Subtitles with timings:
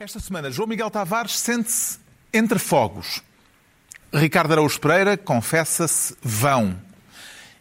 [0.00, 1.98] Esta semana, João Miguel Tavares sente-se
[2.32, 3.20] entre fogos.
[4.14, 6.80] Ricardo Araújo Pereira confessa-se vão.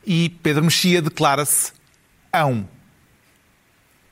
[0.05, 1.73] E Pedro Mexia declara-se
[2.31, 2.69] ão.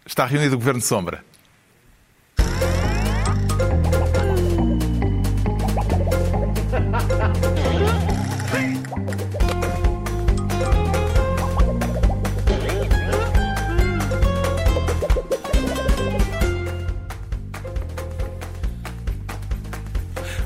[0.04, 1.24] Está reunido o Governo de Sombra.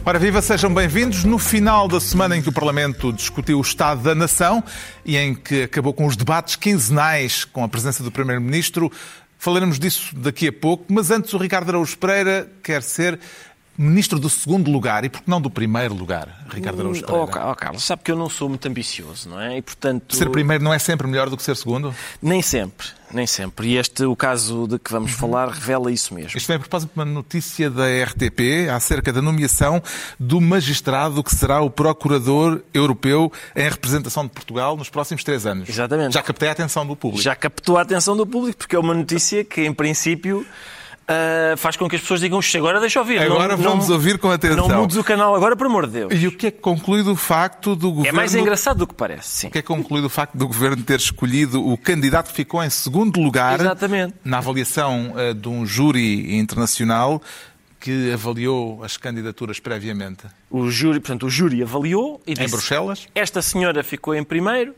[0.09, 1.23] Ora, viva, sejam bem-vindos.
[1.23, 4.63] No final da semana em que o Parlamento discutiu o Estado da Nação
[5.05, 8.91] e em que acabou com os debates quinzenais com a presença do Primeiro-Ministro,
[9.37, 10.85] falaremos disso daqui a pouco.
[10.91, 13.19] Mas antes, o Ricardo Araújo Pereira quer ser
[13.81, 17.31] Ministro do segundo lugar e, por que não do primeiro lugar, Ricardo Araújo Pereira?
[17.45, 19.57] Oh, oh, Carlos, sabe que eu não sou muito ambicioso, não é?
[19.57, 20.17] E, portanto...
[20.17, 21.95] Ser primeiro não é sempre melhor do que ser segundo?
[22.21, 23.69] Nem sempre, nem sempre.
[23.69, 26.37] E este, o caso de que vamos falar, revela isso mesmo.
[26.37, 29.81] Isto vem a propósito de uma notícia da RTP acerca da nomeação
[30.19, 35.69] do magistrado que será o Procurador Europeu em representação de Portugal nos próximos três anos.
[35.69, 36.15] Exatamente.
[36.15, 37.23] Já captei a atenção do público.
[37.23, 40.45] Já captou a atenção do público, porque é uma notícia que, em princípio...
[41.09, 43.19] Uh, faz com que as pessoas digam agora deixa ouvir.
[43.19, 44.67] Agora não, vamos não, ouvir com atenção.
[44.67, 46.13] Não mudes o canal agora, por amor de Deus.
[46.13, 48.09] E o que é que conclui do facto do governo...
[48.09, 49.47] É mais engraçado do que parece, sim.
[49.47, 52.63] O que é que conclui do facto do governo ter escolhido o candidato que ficou
[52.63, 54.13] em segundo lugar Exatamente.
[54.23, 57.19] na avaliação uh, de um júri internacional
[57.79, 60.25] que avaliou as candidaturas previamente?
[60.47, 62.45] O júri, portanto, o júri avaliou e disse...
[62.45, 63.07] Em Bruxelas?
[63.15, 64.75] Esta senhora ficou em primeiro,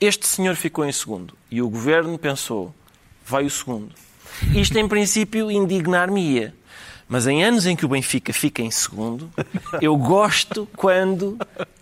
[0.00, 1.36] este senhor ficou em segundo.
[1.50, 2.74] E o governo pensou,
[3.26, 3.90] vai o segundo.
[4.54, 6.54] Isto, em princípio, indignar-me-ia.
[7.08, 9.30] Mas em anos em que o Benfica fica em segundo,
[9.80, 11.36] eu gosto quando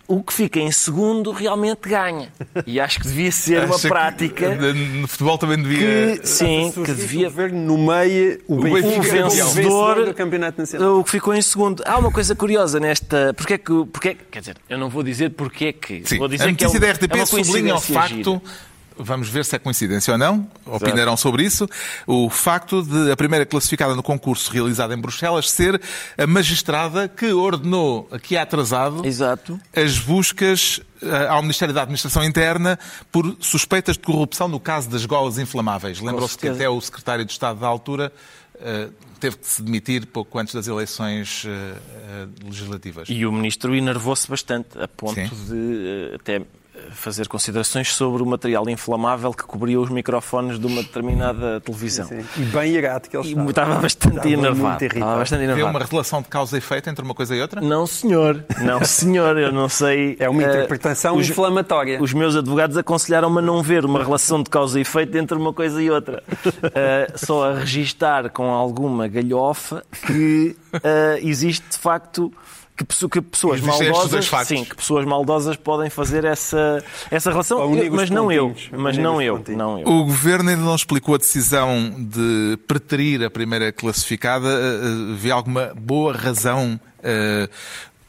[0.09, 2.29] o que fica em segundo realmente ganha.
[2.67, 4.57] E acho que devia ser uma prática.
[4.57, 6.19] Que, no futebol também devia.
[6.19, 7.29] Que, sim, que devia.
[7.31, 10.99] governo nomeia o, O Benfica, Benfica vencedor do Campeonato Nacional.
[10.99, 11.83] O que ficou em segundo.
[11.87, 13.33] Há uma coisa curiosa nesta.
[13.35, 13.73] Porque é que.
[13.93, 16.03] Porque, quer dizer, eu não vou dizer porque é que.
[16.05, 16.19] Sim.
[16.19, 18.15] Vou dizer a notícia que é, um- da RTP é uma sublinha o coincidência facto.
[18.41, 18.72] gira.
[18.97, 20.49] Vamos ver se é coincidência ou não.
[20.67, 21.69] Opinarão sobre isso.
[22.07, 25.81] O facto de a primeira classificada no concurso realizado em Bruxelas ser
[26.17, 29.61] a magistrada que ordenou, aqui atrasado, Exato.
[29.75, 32.79] as buscas eh, ao Ministério da Administração Interna
[33.11, 36.01] por suspeitas de corrupção no caso das golas inflamáveis.
[36.01, 38.13] Lembrou-se que até o secretário de Estado da altura
[38.61, 38.89] eh,
[39.19, 43.09] teve que se demitir pouco antes das eleições eh, legislativas.
[43.09, 45.29] E o ministro enervou-se bastante, a ponto Sim.
[45.49, 46.43] de até
[46.91, 52.07] fazer considerações sobre o material inflamável que cobria os microfones de uma determinada televisão.
[52.07, 52.25] Sim.
[52.37, 53.51] E bem irado que ele estava.
[53.51, 54.85] estava bastante Estava enervado.
[54.85, 55.77] Estava bastante Vê enervado.
[55.79, 57.61] uma relação de causa e efeito entre uma coisa e outra?
[57.61, 58.45] Não, senhor.
[58.61, 59.37] Não, senhor.
[59.39, 60.17] Eu não sei.
[60.19, 62.01] É uma eh, interpretação os- inflamatória.
[62.03, 65.53] Os meus advogados aconselharam-me a não ver uma relação de causa e efeito entre uma
[65.53, 66.23] coisa e outra.
[66.75, 72.33] Eh, só a registar com alguma galhofa que eh, existe de facto.
[72.75, 78.33] Que, que pessoas maldosas, sim, que pessoas maldosas podem fazer essa, essa relação, mas não
[78.33, 79.87] eu, mas não eu, não eu.
[79.87, 84.49] O governo ainda não explicou a decisão de preterir a primeira classificada.
[84.49, 87.49] Eh, eh, Vê alguma boa razão eh,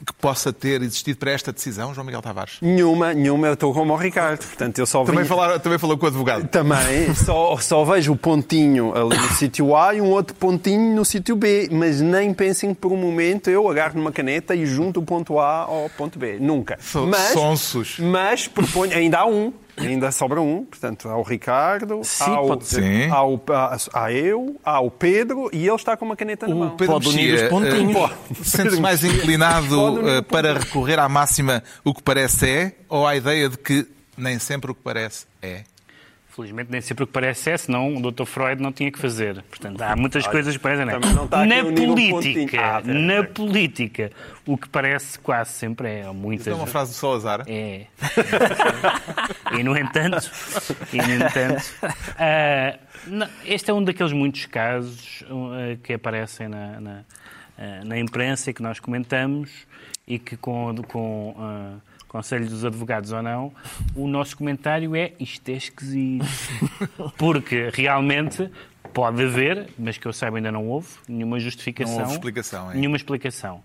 [0.06, 2.58] que possa ter existido para esta decisão, João Miguel Tavares?
[2.62, 4.44] Nenhuma, nenhuma, eu estou como o Ricardo.
[4.46, 6.48] Portanto, eu só Também, falar, também falou com o advogado.
[6.48, 11.06] Também, só, só vejo o pontinho ali no sítio A e um outro pontinho no
[11.06, 15.00] sítio B, mas nem pensem que por um momento eu agarro numa caneta e junto
[15.00, 16.38] o ponto A ao ponto B.
[16.40, 16.78] Nunca.
[17.08, 18.00] Mas, sonsos.
[18.00, 22.48] mas proponho, ainda há um, ainda sobra um, portanto, há o Ricardo, Sim, há, o,
[22.48, 22.82] pode ser.
[22.82, 23.10] Sim.
[23.10, 26.56] há, o, há, há eu, há o Pedro e ele está com uma caneta na
[26.56, 26.70] O mão.
[26.78, 27.96] Pedro Pode unir Mexia, os pontinhos.
[28.78, 29.80] eh, mais inclinado
[30.20, 34.38] o para recorrer à máxima o que parece é, ou à ideia de que nem
[34.40, 35.64] sempre o que parece é?
[36.36, 38.26] Felizmente nem sempre o que parece é, senão o Dr.
[38.26, 39.44] Freud não tinha que fazer.
[39.44, 40.84] Portanto, há muitas coisas que parecem.
[40.84, 41.00] Não é?
[41.00, 42.60] não na um política.
[42.60, 43.28] Ah, pera, na pera.
[43.28, 44.12] política,
[44.44, 47.44] o que parece quase sempre é, muitas Isso é uma frase do Salazar.
[47.48, 47.86] é.
[49.60, 50.32] e no entanto,
[50.92, 51.72] e no entanto,
[52.18, 57.04] ah, não, este é um daqueles muitos casos ah, que aparecem na, na,
[57.60, 59.52] ah, na imprensa e que nós comentamos
[60.08, 61.80] e que com, com
[62.14, 63.52] conselho dos advogados ou não,
[63.96, 66.24] o nosso comentário é isto é esquisito.
[67.18, 68.52] Porque realmente
[68.94, 71.96] pode haver, mas que eu saiba ainda não houve, nenhuma justificação.
[71.96, 72.76] Não houve explicação, é?
[72.76, 73.64] Nenhuma explicação.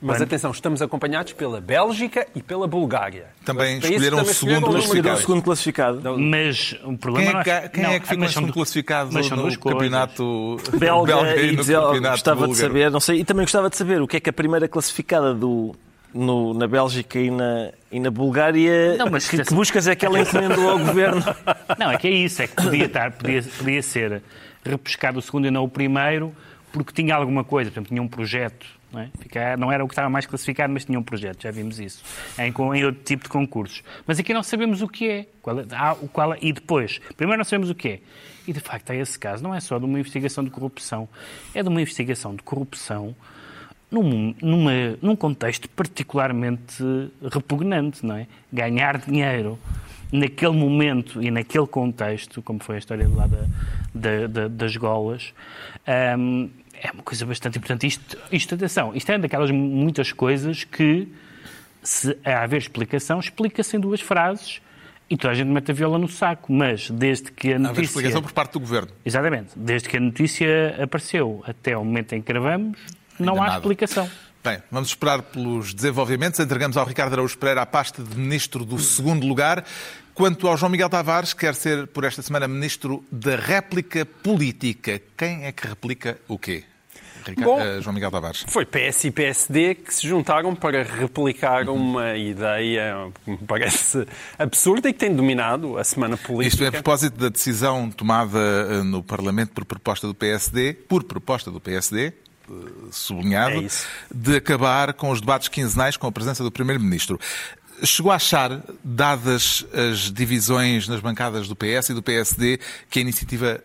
[0.00, 3.26] Mas Portanto, atenção, estamos acompanhados pela Bélgica e pela Bulgária.
[3.44, 6.16] Também escolheram o segundo escolheram segundo classificado.
[6.16, 9.10] Mas o problema Quem é, não que, quem não, é que ficou mas segundo classificado
[9.12, 13.24] mas no campeonato belga, e e no dizer, campeonato gostava de saber, não sei, e
[13.24, 15.74] também gostava de saber o que é que a primeira classificada do,
[16.14, 20.04] no- na Bélgica e na, e na Bulgária, Não, mas que, que buscas é que
[20.04, 21.22] ela encomendou ao governo.
[21.78, 24.22] Não, é que é isso, é que podia, estar, podia, podia ser
[24.64, 26.34] repescado o segundo e não o primeiro,
[26.72, 29.08] porque tinha alguma coisa, por exemplo, tinha um projeto, não, é?
[29.20, 32.02] Fica, não era o que estava mais classificado, mas tinha um projeto, já vimos isso,
[32.38, 33.82] em, em outro tipo de concursos.
[34.06, 37.44] Mas aqui não sabemos o que é, qual, há, o qual, e depois, primeiro não
[37.44, 38.00] sabemos o que é.
[38.46, 41.08] E de facto, esse caso não é só de uma investigação de corrupção,
[41.54, 43.14] é de uma investigação de corrupção
[43.90, 44.72] num, numa,
[45.02, 46.84] num contexto particularmente
[47.30, 48.26] repugnante, não é?
[48.52, 49.58] Ganhar dinheiro
[50.12, 53.46] naquele momento e naquele contexto, como foi a história lá da,
[53.94, 55.32] da, da, das golas,
[56.18, 56.50] um,
[56.82, 57.86] é uma coisa bastante importante.
[57.86, 61.08] Isto, isto, atenção, isto é daquelas muitas coisas que,
[61.82, 64.60] se haver explicação, explica-se em duas frases
[65.08, 67.70] e toda a gente mete a viola no saco, mas desde que a notícia...
[67.70, 68.90] Haver explicação por parte do Governo.
[69.04, 69.50] Exatamente.
[69.56, 72.78] Desde que a notícia apareceu até o momento em que gravamos,
[73.22, 73.56] não há nada.
[73.58, 74.10] explicação.
[74.42, 76.40] Bem, vamos esperar pelos desenvolvimentos.
[76.40, 79.64] Entregamos ao Ricardo Araújo Pereira a pasta de Ministro do segundo lugar.
[80.14, 85.00] Quanto ao João Miguel Tavares, quer ser por esta semana Ministro da Réplica Política.
[85.16, 86.64] Quem é que replica o quê?
[87.26, 88.44] Ricardo, Bom, uh, João Miguel Tavares.
[88.48, 91.74] Foi PS e PSD que se juntaram para replicar uhum.
[91.74, 94.06] uma ideia que me parece
[94.38, 96.54] absurda e que tem dominado a semana política.
[96.54, 101.04] Isto é a propósito da decisão tomada eh, no Parlamento por proposta do PSD, por
[101.04, 102.12] proposta do PSD,
[102.90, 103.68] sublinhado, é
[104.14, 107.18] de acabar com os debates quinzenais com a presença do Primeiro-Ministro.
[107.82, 112.60] Chegou a achar, dadas as divisões nas bancadas do PS e do PSD,
[112.90, 113.62] que a iniciativa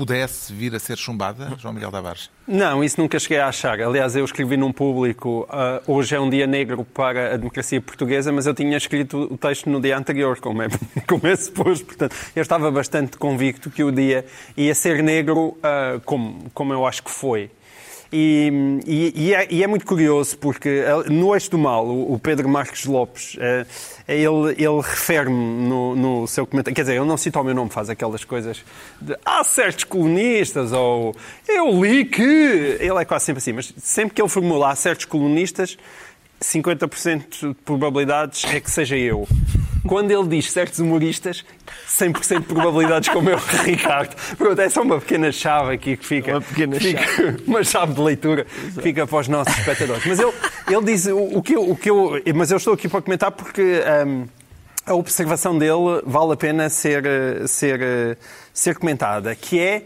[0.00, 2.30] pudesse vir a ser chumbada, João Miguel Tavares?
[2.48, 3.78] Não, isso nunca cheguei a achar.
[3.80, 8.32] Aliás, eu escrevi num público uh, hoje é um dia negro para a democracia portuguesa,
[8.32, 10.68] mas eu tinha escrito o texto no dia anterior, como é,
[11.06, 11.84] como é suposto.
[11.84, 14.24] Portanto, eu estava bastante convicto que o dia
[14.56, 17.50] ia ser negro, uh, como, como eu acho que foi.
[18.12, 18.80] E,
[19.14, 22.84] e, é, e, é, muito curioso porque eh, no Eixo do Mal, o Pedro Marques
[22.84, 23.64] Lopes, eh,
[24.08, 27.70] ele, ele refere-me no, no, seu comentário, quer dizer, ele não cita o meu nome,
[27.70, 28.64] faz aquelas coisas
[29.00, 31.14] de há certos colunistas ou
[31.46, 32.20] eu li que.
[32.80, 35.78] Ele é quase sempre assim, mas sempre que ele formula há certos colunistas,
[36.42, 39.28] 50% de probabilidades é que seja eu.
[39.86, 41.44] Quando ele diz certos humoristas,
[41.88, 44.14] 100% de probabilidades como eu, Ricardo.
[44.36, 46.32] Pronto, é só uma pequena chave aqui que fica.
[46.32, 47.42] Uma pequena fica, chave.
[47.46, 50.04] Uma chave de leitura que fica para os nossos espectadores.
[50.04, 50.32] Mas ele,
[50.68, 52.22] ele diz o, o, que eu, o que eu.
[52.34, 53.82] Mas eu estou aqui para comentar porque.
[54.06, 54.26] Um,
[54.86, 57.04] a observação dele vale a pena ser,
[57.46, 58.18] ser,
[58.52, 59.84] ser comentada, que é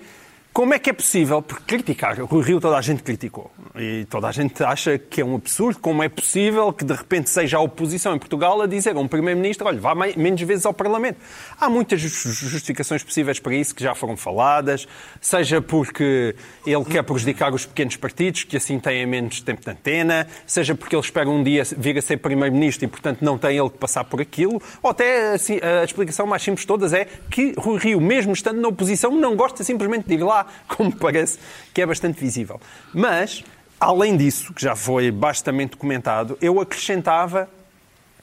[0.55, 4.29] como é que é possível, porque criticar, o Rio toda a gente criticou, e toda
[4.29, 7.61] a gente acha que é um absurdo, como é possível que de repente seja a
[7.61, 11.19] oposição em Portugal a dizer a um Primeiro-Ministro, olha, vá menos vezes ao Parlamento.
[11.61, 14.87] Há muitas justificações possíveis para isso que já foram faladas,
[15.21, 20.29] seja porque ele quer prejudicar os pequenos partidos, que assim têm menos tempo de antena,
[20.47, 23.71] seja porque ele espera um dia vir a ser Primeiro-Ministro e, portanto, não tem ele
[23.71, 27.55] que passar por aquilo, ou até assim, a explicação mais simples de todas é que
[27.57, 31.39] o Rio, mesmo estando na oposição, não gosta simplesmente de ir lá como parece
[31.73, 32.61] que é bastante visível.
[32.93, 33.45] Mas,
[33.79, 37.49] além disso, que já foi bastante comentado, eu acrescentava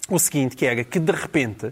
[0.10, 1.72] o seguinte, que era que, de repente,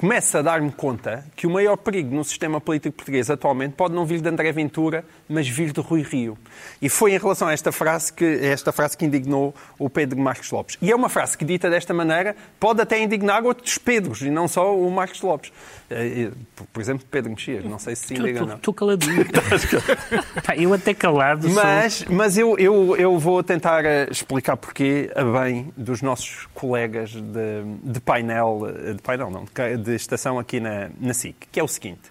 [0.00, 4.06] começa a dar-me conta que o maior perigo no sistema político português atualmente pode não
[4.06, 6.38] vir de André Ventura, mas vir de Rui Rio.
[6.80, 10.50] E foi em relação a esta frase que, esta frase que indignou o Pedro Marcos
[10.50, 10.78] Lopes.
[10.80, 14.48] E é uma frase que, dita desta maneira, pode até indignar outros Pedros, e não
[14.48, 15.52] só o Marcos Lopes.
[15.90, 16.30] Eh,
[16.72, 18.56] por exemplo, Pedro Mexias, não sei se se indigna ou não.
[18.56, 19.26] Estou caladinho.
[20.56, 22.14] eu até calado Mas, sou...
[22.14, 27.64] mas eu, eu, eu vou tentar eh, explicar porquê a bem dos nossos colegas de,
[27.82, 31.62] de painel, eh, de painel não, de de estação aqui na, na SIC, que é
[31.62, 32.10] o seguinte.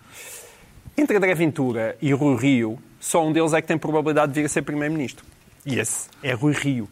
[0.97, 4.45] Entre André Ventura e Rui Rio, só um deles é que tem probabilidade de vir
[4.45, 5.25] a ser Primeiro-Ministro.
[5.65, 6.89] E esse é Rui Rio.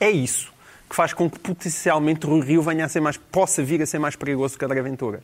[0.00, 0.52] É isso
[0.88, 3.98] que faz com que potencialmente Rui Rio venha a ser mais, possa vir a ser
[3.98, 5.22] mais perigoso que André Ventura.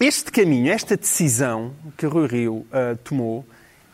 [0.00, 3.46] Este caminho, esta decisão que Rui Rio uh, tomou,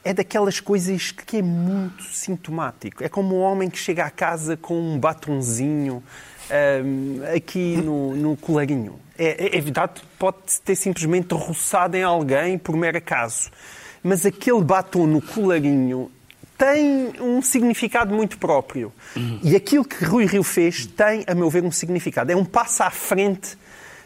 [0.03, 3.05] é daquelas coisas que é muito sintomático.
[3.05, 6.03] É como um homem que chega à casa com um batonzinho
[6.51, 12.75] uh, aqui no, no colarinho é, é verdade, pode ter simplesmente roçado em alguém por
[12.75, 13.51] mero acaso.
[14.03, 16.11] Mas aquele batom no colarinho
[16.57, 18.91] tem um significado muito próprio.
[19.15, 19.39] Uhum.
[19.43, 22.33] E aquilo que Rui Rio fez tem, a meu ver, um significado.
[22.33, 23.59] É um passo à frente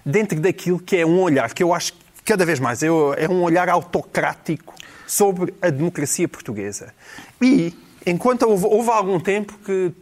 [0.04, 1.92] dentro daquilo que é um olhar, que eu acho
[2.24, 4.74] cada vez mais é um olhar autocrático
[5.06, 6.92] sobre a democracia portuguesa.
[7.40, 7.72] E
[8.06, 9.92] enquanto houve, houve, algum tempo que,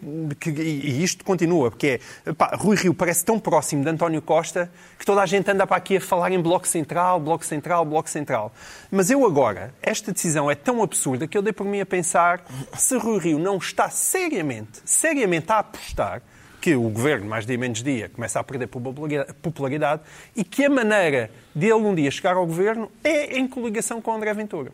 [0.40, 4.70] que, e isto continua, porque é, pá, Rui Rio parece tão próximo de António Costa
[4.98, 8.08] que toda a gente anda para aqui a falar em Bloco Central, Bloco Central, Bloco
[8.08, 8.52] Central.
[8.90, 12.44] Mas eu agora, esta decisão é tão absurda que eu dei por mim a pensar
[12.76, 16.22] se Rui Rio não está seriamente, seriamente a apostar
[16.60, 20.00] que o governo, mais dia menos dia, começa a perder popularidade
[20.36, 24.14] e que a maneira de ele um dia chegar ao governo é em coligação com
[24.14, 24.72] André Ventura.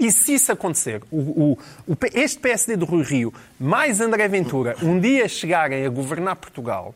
[0.00, 1.18] E se isso acontecer, o,
[1.52, 1.58] o,
[2.14, 6.94] este PSD do Rui Rio, mais André Ventura, um dia chegarem a governar Portugal,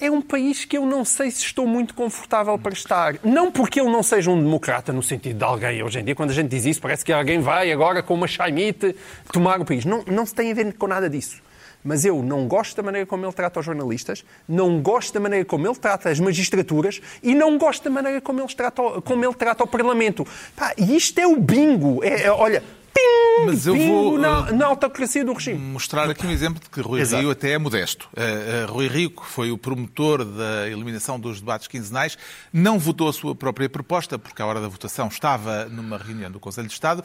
[0.00, 3.14] é um país que eu não sei se estou muito confortável para estar.
[3.22, 6.30] Não porque ele não seja um democrata, no sentido de alguém, hoje em dia, quando
[6.30, 8.96] a gente diz isso, parece que alguém vai agora com uma chaimite
[9.32, 9.84] tomar o país.
[9.84, 11.40] Não, não se tem a ver com nada disso.
[11.84, 15.44] Mas eu não gosto da maneira como ele trata os jornalistas, não gosto da maneira
[15.44, 19.34] como ele trata as magistraturas e não gosto da maneira como ele trata, como ele
[19.34, 20.26] trata o Parlamento.
[20.56, 22.02] Pá, e isto é o bingo.
[22.04, 22.62] É, é, olha,
[22.92, 25.58] Pim, Mas eu vou na, eh, na, autocracia do regime.
[25.58, 27.22] Mostrar aqui um exemplo de que Rui Exato.
[27.22, 28.06] Rio até é modesto.
[28.12, 32.18] Uh, uh, Rui Rio, que foi o promotor da eliminação dos debates quinzenais,
[32.52, 36.38] não votou a sua própria proposta, porque à hora da votação estava numa reunião do
[36.38, 37.02] Conselho de Estado,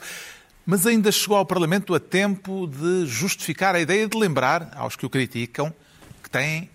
[0.70, 5.06] mas ainda chegou ao Parlamento a tempo de justificar a ideia de lembrar aos que
[5.06, 5.72] o criticam
[6.22, 6.68] que têm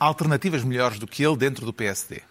[0.00, 2.22] alternativas melhores do que ele dentro do PSD.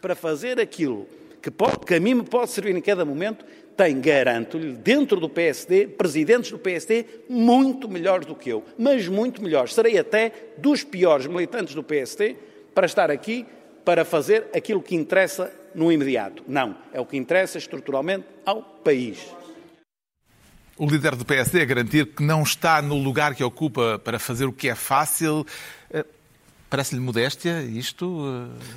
[0.00, 1.08] Para fazer aquilo
[1.42, 3.44] que, pode, que a mim me pode servir em cada momento,
[3.76, 9.42] tem, garanto-lhe, dentro do PSD, presidentes do PSD muito melhores do que eu, mas muito
[9.42, 9.74] melhores.
[9.74, 12.36] Serei até dos piores militantes do PSD
[12.72, 13.44] para estar aqui
[13.84, 16.42] para fazer aquilo que interessa no imediato.
[16.46, 19.18] Não, é o que interessa estruturalmente ao país.
[20.76, 24.46] O líder do PSD a garantir que não está no lugar que ocupa para fazer
[24.46, 25.46] o que é fácil.
[25.90, 26.04] Eh,
[26.68, 28.24] parece-lhe modéstia isto?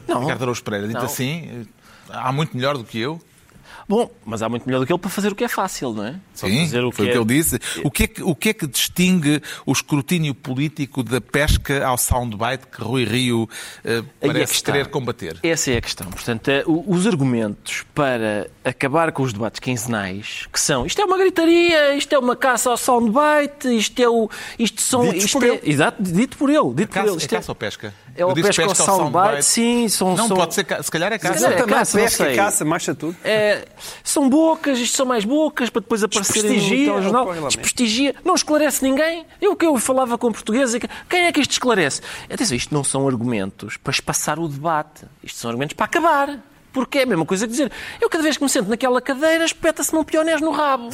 [0.08, 0.22] Eh, não.
[0.22, 1.06] Ricardo Araújo Pereira, dito não.
[1.06, 1.66] assim, eh,
[2.10, 3.20] há muito melhor do que eu?
[3.88, 6.05] Bom, mas há muito melhor do que ele para fazer o que é fácil, não
[6.05, 6.15] é?
[6.33, 7.09] Só Sim, fazer o que foi é...
[7.09, 7.59] o que ele disse.
[7.83, 11.97] O que, é que, o que é que distingue o escrutínio político da pesca ao
[11.97, 13.50] soundbite que Rui Rio
[14.19, 15.39] parece é querer combater?
[15.43, 16.09] Essa é a questão.
[16.09, 21.17] Portanto, é, os argumentos para acabar com os debates quinzenais, que são isto é uma
[21.17, 24.29] gritaria, isto é uma caça ao soundbite, isto é o.
[24.57, 25.13] Isto são.
[25.13, 26.74] Isto é, exato, dito por ele.
[26.74, 27.17] Dito caça, por ele.
[27.17, 27.93] Isto é caça ou pesca?
[28.17, 29.88] É o pesca, pesca ao soundbite, sim.
[29.88, 30.36] São, não, são...
[30.36, 30.65] pode ser.
[30.83, 31.38] Se calhar é caça.
[31.38, 32.36] Se calhar é caça, pesca, não sei.
[32.36, 33.15] caça, marcha tudo.
[33.24, 33.65] É,
[34.03, 37.33] são bocas, isto são mais bocas, para depois aparecerem no telejornal.
[37.47, 39.25] Desprestigia, não esclarece ninguém.
[39.39, 40.74] Eu que eu falava com português,
[41.07, 42.01] quem é que isto esclarece?
[42.25, 45.05] Atenção, isto não são argumentos para espaçar o debate.
[45.24, 46.39] Isto são argumentos para acabar.
[46.77, 49.43] Porque é a mesma coisa que dizer, eu cada vez que me sento naquela cadeira,
[49.43, 50.91] espeta-se-me um pionés no rabo.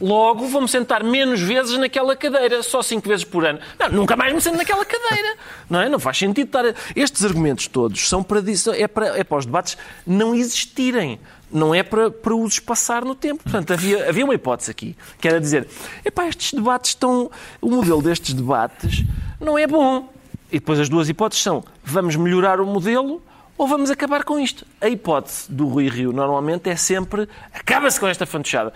[0.00, 3.58] Logo, vou-me sentar menos vezes naquela cadeira, só cinco vezes por ano.
[3.78, 5.36] Não, nunca mais me sento naquela cadeira.
[5.68, 5.90] Não é?
[5.90, 6.64] Não faz sentido estar...
[6.96, 8.42] Estes argumentos todos são para,
[8.78, 9.76] é para, é para os debates
[10.06, 11.20] não existirem
[11.52, 13.42] não é para, para os espaçar no tempo.
[13.42, 15.68] Portanto, havia, havia uma hipótese aqui, que era dizer,
[16.02, 17.30] epá, estes debates estão...
[17.60, 19.04] O modelo destes debates
[19.38, 20.10] não é bom.
[20.50, 23.22] E depois as duas hipóteses são, vamos melhorar o modelo
[23.56, 24.66] ou vamos acabar com isto.
[24.80, 28.72] A hipótese do Rui Rio normalmente é sempre, acaba-se com esta fantochada.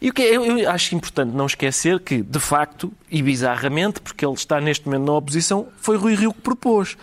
[0.00, 4.24] E o que é, eu acho importante não esquecer que, de facto, e bizarramente, porque
[4.24, 6.96] ele está neste momento na oposição, foi Rui Rio que propôs.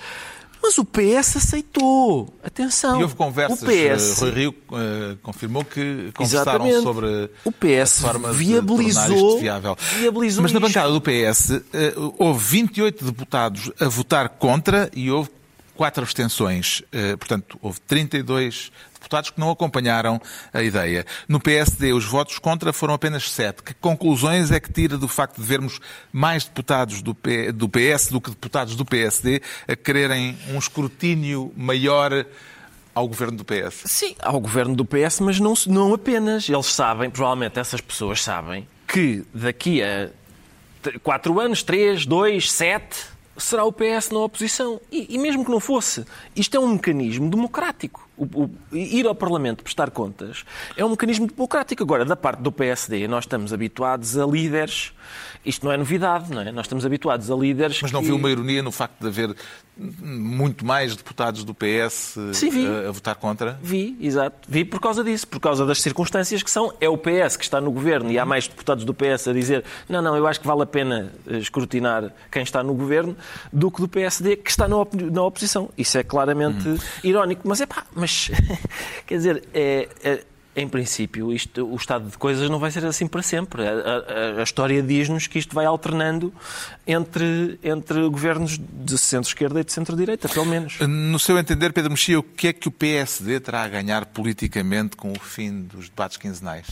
[0.62, 2.34] Mas o PS aceitou.
[2.44, 3.00] Atenção.
[3.00, 3.62] E houve conversas.
[3.62, 4.20] O PS...
[4.20, 6.84] Rui Rio uh, confirmou que conversaram Exatamente.
[6.84, 8.02] sobre o PS
[8.34, 9.78] viabilizou, viável.
[10.00, 15.12] viabilizou Mas na bancada do PS uh, eh, houve 28 deputados a votar contra e
[15.12, 15.30] houve
[15.78, 16.82] quatro abstenções.
[16.92, 20.20] Uh, portanto, houve 32 deputados que não acompanharam
[20.54, 21.06] a ideia.
[21.28, 23.64] No PSD, os votos contra foram apenas sete.
[23.64, 25.80] Que conclusões é que tira do facto de vermos
[26.12, 32.26] mais deputados do, PS do que deputados do PSD a quererem um escrutínio maior
[32.94, 33.84] ao governo do PS?
[33.86, 36.50] Sim, ao governo do PS, mas não, não apenas.
[36.50, 40.10] Eles sabem, provavelmente essas pessoas sabem, que daqui a
[41.04, 43.06] quatro anos, três, dois, sete,
[43.38, 44.79] será o PS na oposição.
[44.91, 49.13] E, e mesmo que não fosse, isto é um mecanismo democrático o, o, ir ao
[49.13, 50.44] Parlamento prestar contas
[50.75, 51.84] é um mecanismo democrático.
[51.84, 54.91] Agora, da parte do PSD, nós estamos habituados a líderes.
[55.46, 56.51] Isto não é novidade, não é?
[56.51, 57.82] Nós estamos habituados a líderes.
[57.82, 58.08] Mas não que...
[58.08, 59.36] viu uma ironia no facto de haver
[59.80, 62.68] muito mais deputados do PS Sim.
[62.68, 63.60] A, a, votar contra?
[63.62, 64.48] Vi, exato.
[64.48, 66.74] Vi por causa disso, por causa das circunstâncias que são.
[66.80, 69.64] É o PS que está no governo e há mais deputados do PS a dizer
[69.88, 73.16] não, não, eu acho que vale a pena eh, escrutinar quem está no governo
[73.52, 75.70] do que do PSD que está na, op na oposição.
[75.78, 76.78] Isso é claramente hum.
[77.04, 77.48] irónico.
[77.48, 78.32] Mas é pá, mas
[79.06, 80.24] quer dizer, é, é
[80.58, 83.62] em princípio, isto, o estado de coisas não vai ser assim para sempre.
[83.62, 86.34] A, a, a história diz-nos que isto vai alternando
[86.88, 90.80] entre, entre governos de centro-esquerda e de centro-direita, pelo menos.
[90.80, 94.98] No seu entender, Pedro Mexia, o que é que o PSD terá a ganhar politicamente
[94.98, 96.66] com o fim dos debates quinzenais?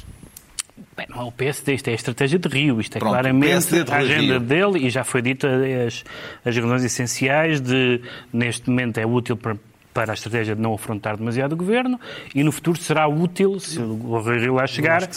[0.98, 3.84] Bem, não é o PSD, isto é a estratégia de Rio, isto é Pronto, claramente
[3.84, 4.39] de a agenda Rio.
[4.39, 6.04] dele e já foi dito as,
[6.44, 8.01] as razões essenciais de,
[8.34, 9.56] neste momento é útil para
[9.96, 11.98] para a estratégia de não afrontar demasiado o governo
[12.36, 15.08] e no futuro será útil, se o Rio lá chegar,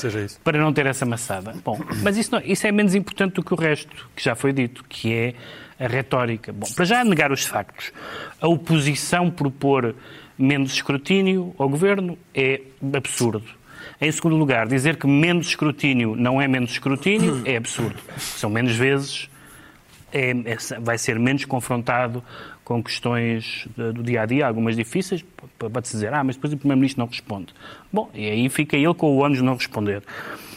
[0.44, 1.52] para não ter essa maçada.
[1.64, 4.52] Bom, mas isso, não, isso é menos importante do que o resto, que já foi
[4.52, 5.35] dito, que é
[5.85, 6.52] a retórica.
[6.52, 7.92] Bom, para já negar os factos.
[8.40, 9.97] A oposição propor
[10.38, 12.61] menos escrutínio ao governo é
[12.94, 13.58] absurdo.
[14.00, 17.97] Em segundo lugar, dizer que menos escrutínio não é menos escrutínio é absurdo.
[18.16, 19.28] São menos vezes,
[20.12, 22.23] é, é, vai ser menos confrontado
[22.68, 25.25] com questões do dia a dia, algumas difíceis,
[25.58, 27.54] pode-se dizer, ah, mas depois o Primeiro-Ministro não responde.
[27.90, 30.02] Bom, e aí fica ele com o ônus de não responder.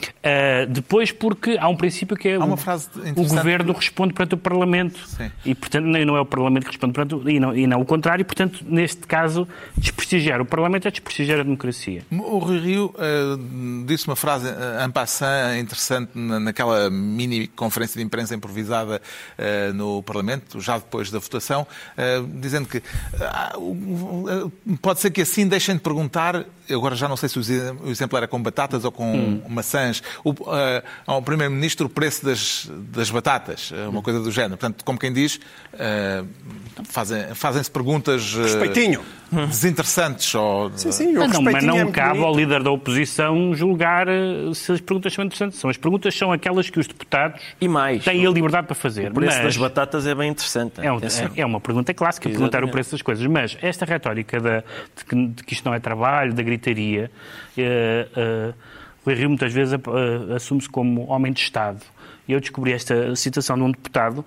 [0.09, 4.99] Uh, depois, porque há um princípio que é o, o, governo responde perante o Parlamento.
[5.07, 5.31] Sim.
[5.45, 7.85] E, portanto, não é o Parlamento que responde perante o, e não, e não o
[7.85, 8.23] contrário.
[8.23, 12.03] Portanto, neste caso, desprestigiar o Parlamento é desprestigiar a democracia.
[12.11, 18.05] O Rui Rio uh, disse uma frase uh, en passant interessante naquela mini conferência de
[18.05, 19.01] imprensa improvisada
[19.37, 21.65] uh, no Parlamento, já depois da votação,
[22.35, 22.81] dizendo que
[24.81, 28.27] pode ser que assim deixem de perguntar, agora já não sei se o exemplo era
[28.27, 29.41] com batatas ou com hum.
[29.49, 29.90] maçãs,
[30.23, 30.35] o, uh,
[31.05, 34.57] ao Primeiro-Ministro o preço das, das batatas, eh, uma coisa do género.
[34.57, 35.39] Portanto, como quem diz,
[35.73, 36.27] uh,
[36.85, 40.33] fazem, fazem-se perguntas uh, desinteressantes.
[40.35, 42.25] Ou, sim, sim, mas não, mas não é cabe bonito.
[42.25, 44.07] ao líder da oposição julgar
[44.53, 45.59] se as perguntas são interessantes.
[45.59, 49.11] São, as perguntas são aquelas que os deputados e mais, têm a liberdade para fazer.
[49.11, 49.45] O preço mas...
[49.45, 50.81] das batatas é bem interessante.
[50.81, 50.99] É, um,
[51.35, 52.51] é, uma pergunta clássica, Exatamente.
[52.51, 53.25] perguntar o preço das coisas.
[53.25, 54.63] Mas esta retórica de,
[54.97, 57.11] de, que, de que isto não é trabalho, da gritaria,
[57.57, 58.53] uh, uh,
[59.05, 59.79] o Rio muitas vezes
[60.35, 61.81] assume-se como homem de Estado.
[62.27, 64.23] E eu descobri esta citação de um deputado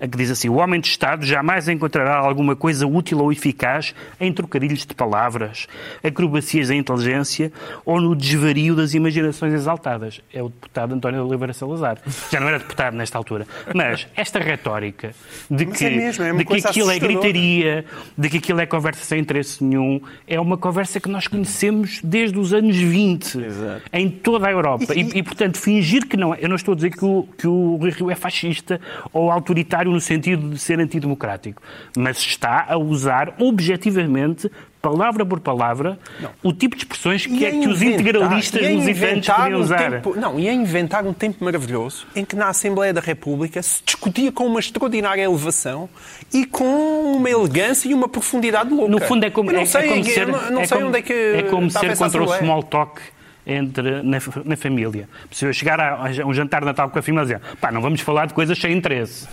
[0.00, 4.32] que diz assim: O homem de Estado jamais encontrará alguma coisa útil ou eficaz em
[4.32, 5.66] trocadilhos de palavras,
[6.02, 7.52] acrobacias da inteligência
[7.84, 10.20] ou no desvario das imaginações exaltadas.
[10.32, 11.98] É o deputado António de Oliveira Salazar.
[12.30, 13.46] Já não era deputado nesta altura.
[13.74, 15.14] Mas esta retórica
[15.50, 17.84] de que, é mesmo, é de que aquilo é gritaria,
[18.16, 22.38] de que aquilo é conversa sem interesse nenhum, é uma conversa que nós conhecemos desde
[22.38, 23.82] os anos 20, Exato.
[23.92, 24.94] em toda a Europa.
[24.94, 26.38] E, e, e, portanto, fingir que não é.
[26.40, 28.80] Eu não estou a dizer que o, que o Rui Rio é fascista
[29.12, 31.62] ou autoritário no sentido de ser antidemocrático,
[31.96, 34.50] mas está a usar objetivamente
[34.84, 36.30] palavra por palavra, não.
[36.42, 39.88] o tipo de expressões que, é, que os integralistas lusitantes queriam usar.
[39.88, 43.62] Um tempo, não, e a inventar um tempo maravilhoso em que na Assembleia da República
[43.62, 45.88] se discutia com uma extraordinária elevação
[46.30, 48.90] e com uma elegância e uma profundidade louca.
[48.90, 51.12] No fundo é como, é, é como ser, não, não é sei onde é que
[51.12, 53.00] é como ser contra o small talk
[53.46, 55.08] entre, na, na família.
[55.30, 57.70] Se eu chegar a, a, um jantar de Natal com a família e dizer, pá,
[57.70, 59.28] não vamos falar de coisas sem interesse.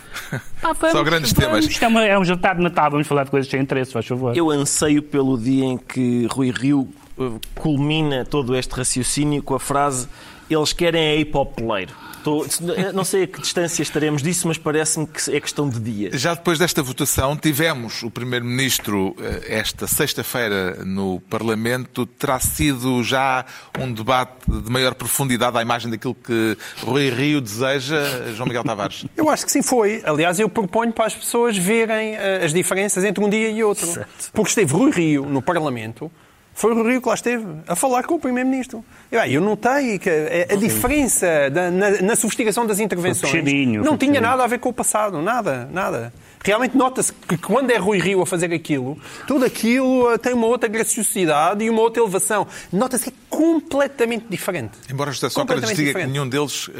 [0.62, 1.82] Pá, vamos, Só grandes vamos, temas.
[1.82, 4.36] É, uma, é, um jantar de Natal, vamos falar de coisas sem interesse, faz favor.
[4.36, 9.60] Eu anseio pelo dia em que Rui Rio uh, culmina todo este raciocínio com a
[9.60, 10.08] frase
[10.54, 11.94] eles querem é ir para o poleiro.
[12.22, 12.46] Estou,
[12.94, 16.22] não sei a que distância estaremos disso, mas parece-me que é questão de dias.
[16.22, 22.06] Já depois desta votação, tivemos o Primeiro-Ministro eh, esta sexta-feira no Parlamento.
[22.06, 23.44] Terá sido já
[23.80, 29.04] um debate de maior profundidade à imagem daquilo que Rui Rio deseja, João Miguel Tavares?
[29.18, 30.04] Eu acho que sim, foi.
[30.06, 33.88] Aliás, eu proponho para as pessoas verem eh, as diferenças entre um dia e outro.
[33.88, 34.32] Certo.
[34.32, 36.12] Porque esteve Rui Rio no Parlamento
[36.54, 38.84] foi o Rio que lá esteve a falar com o Primeiro-Ministro.
[39.30, 43.34] Eu notei que a, a diferença da, na, na, sofisticação das intervenções
[43.84, 46.14] não tinha nada a ver com o passado, nada, nada.
[46.44, 50.68] Realmente nota-se que quando é Rui Rio a fazer aquilo, tudo aquilo tem uma outra
[50.68, 52.48] graciosidade e uma outra elevação.
[52.72, 54.72] Nota-se que é completamente diferente.
[54.90, 56.08] Embora José Sócrates diga diferente.
[56.08, 56.72] que nenhum deles uh,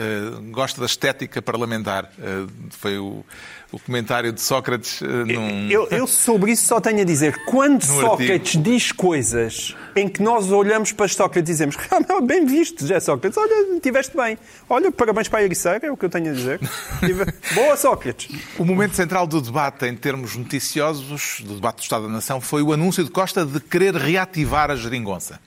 [0.52, 2.12] gosta da estética parlamentar.
[2.18, 3.24] Uh, foi o
[3.72, 5.70] o comentário de Sócrates uh, num...
[5.70, 7.46] eu, eu, sobre isso só tenho a dizer.
[7.46, 8.64] Quando Sócrates artigo.
[8.64, 13.38] diz coisas em que nós olhamos para Sócrates e dizemos ah, bem visto, José Sócrates,
[13.38, 14.38] olha, estiveste bem.
[14.70, 16.60] Olha, parabéns para a Ericeira, é o que eu tenho a dizer.
[17.56, 18.30] Boa, Sócrates.
[18.60, 22.62] O momento central do debate, em termos noticiosos, do debate do Estado da Nação, foi
[22.62, 25.40] o anúncio de Costa de querer reativar a geringonça.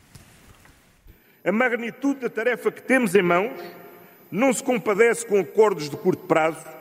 [1.45, 3.53] A magnitude da tarefa que temos em mãos
[4.31, 6.74] não se compadece com acordos de curto prazo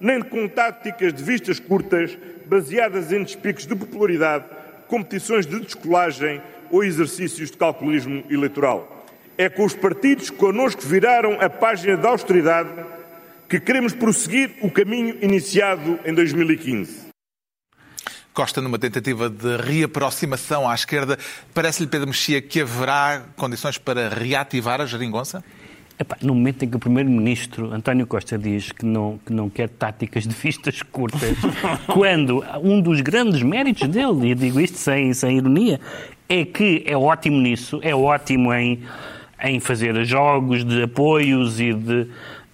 [0.00, 4.44] nem com táticas de vistas curtas baseadas em despicos de popularidade,
[4.88, 9.06] competições de descolagem ou exercícios de calculismo eleitoral.
[9.36, 12.70] É com os partidos que connosco viraram a página da austeridade
[13.48, 17.10] que queremos prosseguir o caminho iniciado em 2015.
[18.32, 21.18] Costa, numa tentativa de reaproximação à esquerda,
[21.52, 25.42] parece-lhe, Pedro Mexia, que haverá condições para reativar a geringonça?
[26.00, 29.68] Epá, no momento em que o Primeiro-Ministro António Costa diz que não, que não quer
[29.68, 31.36] táticas de vistas curtas,
[31.92, 35.78] quando um dos grandes méritos dele, e digo isto sem, sem ironia,
[36.26, 38.80] é que é ótimo nisso, é ótimo em,
[39.44, 42.06] em fazer jogos de apoios e de.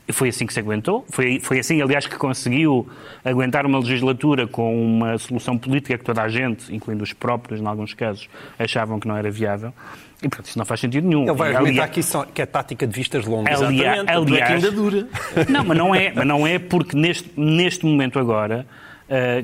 [0.09, 1.05] Foi assim que se aguentou.
[1.09, 2.89] Foi, foi assim, aliás, que conseguiu
[3.25, 7.67] aguentar uma legislatura com uma solução política que toda a gente, incluindo os próprios, em
[7.67, 8.29] alguns casos,
[8.59, 9.73] achavam que não era viável.
[10.23, 11.25] E, portanto, isso não faz sentido nenhum.
[11.25, 11.93] Ele vai argumentar ali...
[11.93, 13.61] que, isso, que é tática de vistas longas.
[13.61, 15.07] Aliás, é que ainda dura.
[15.49, 18.67] Não, mas não é, mas não é porque neste, neste momento agora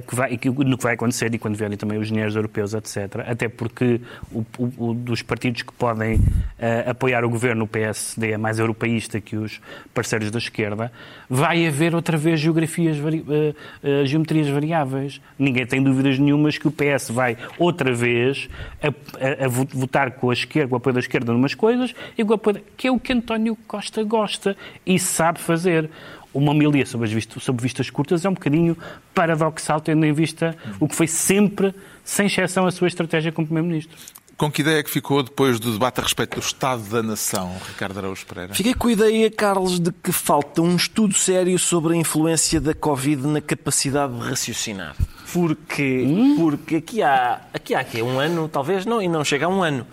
[0.07, 3.21] que vai, que, no que vai acontecer e quando vierem também os dinheiros europeus, etc.
[3.27, 4.01] Até porque
[4.33, 8.59] o, o, o dos partidos que podem uh, apoiar o governo, o PSD é mais
[8.59, 9.61] europeísta que os
[9.95, 10.91] parceiros da esquerda,
[11.29, 15.21] vai haver outra vez geografias, vari, uh, geometrias variáveis.
[15.39, 18.49] Ninguém tem dúvidas nenhumas que o PS vai outra vez
[18.83, 22.25] a, a, a votar com a esquerda, com o apoio da esquerda numas coisas, e
[22.25, 25.89] com o apoio, que é o que António Costa gosta e sabe fazer
[26.35, 28.77] uma homilia sobre, as vistas, sobre vistas curtas é um bocadinho
[29.15, 33.97] paradoxal, tendo em vista o que foi sempre, sem exceção, a sua estratégia como Primeiro-Ministro.
[34.37, 37.55] Com que ideia é que ficou depois do debate a respeito do Estado da Nação,
[37.69, 38.55] Ricardo Araújo Pereira?
[38.55, 42.75] Fiquei com a ideia, Carlos, de que falta um estudo sério sobre a influência da
[42.75, 44.97] Covid na capacidade de raciocinar.
[45.33, 46.37] Porque, hum?
[46.37, 49.63] porque aqui há, aqui há aqui, um ano, talvez não, e não chega a um
[49.63, 49.87] ano,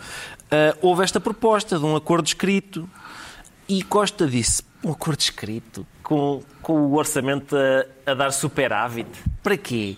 [0.51, 2.89] uh, houve esta proposta de um acordo escrito
[3.67, 5.85] e Costa disse, um acordo escrito?
[6.09, 9.07] Com, com o orçamento a, a dar superávit.
[9.43, 9.95] Para quê?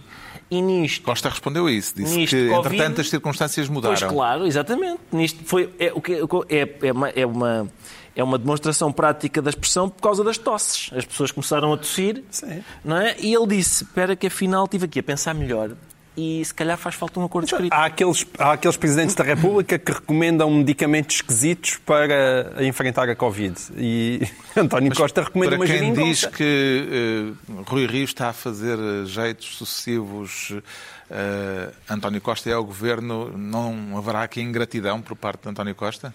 [0.49, 1.03] E nisto.
[1.03, 3.95] Costa respondeu isso, disse nisto, que, COVID, entretanto, as circunstâncias mudaram.
[3.97, 4.99] Pois, claro, exatamente.
[5.09, 6.11] Nisto foi, é, o que,
[6.49, 7.67] é, é, uma, é, uma,
[8.13, 10.91] é uma demonstração prática da expressão por causa das tosses.
[10.93, 12.61] As pessoas começaram a tossir, Sim.
[12.83, 13.15] não é?
[13.17, 15.77] E ele disse: Espera, que afinal estive aqui a pensar melhor
[16.21, 17.73] e se calhar faz falta um acordo escrito.
[17.73, 23.55] Há aqueles, há aqueles presidentes da República que recomendam medicamentos esquisitos para enfrentar a Covid.
[23.77, 24.21] E
[24.55, 28.77] António Mas Costa recomenda uma Para quem diz que uh, Rui Rio está a fazer
[28.77, 35.43] eh, jeitos sucessivos, uh, António Costa é o governo, não haverá aqui ingratidão por parte
[35.43, 36.13] de António Costa?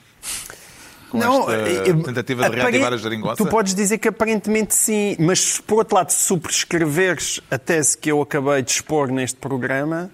[1.11, 3.37] Com não, esta tentativa de reativar a geringonça?
[3.37, 8.11] Tu podes dizer que aparentemente sim, mas por outro lado, se subscreveres a tese que
[8.11, 10.11] eu acabei de expor neste programa,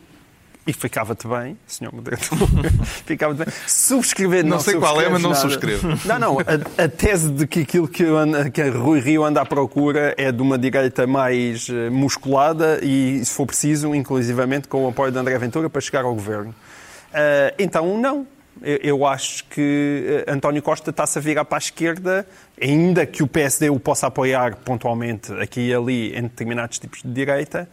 [0.64, 2.38] e ficava-te bem, senhor Moderador,
[3.04, 3.54] ficava-te bem.
[3.66, 5.88] Subscrever, não, não sei qual é, mas não subscrevo.
[6.04, 9.40] Não, não, a, a, tese de que aquilo que, ando, que a Rui Rio anda
[9.40, 14.84] à procura é de uma direita mais eh, musculada e, se for preciso, inclusivamente com
[14.84, 16.50] o apoio de André Ventura para chegar ao governo.
[16.50, 18.24] Uh, então, não
[18.64, 22.26] eu acho que eh, António Costa está-se a virar para a esquerda,
[22.60, 27.12] ainda que o PSD o possa apoiar pontualmente aqui e ali em determinados tipos de
[27.12, 27.68] direita,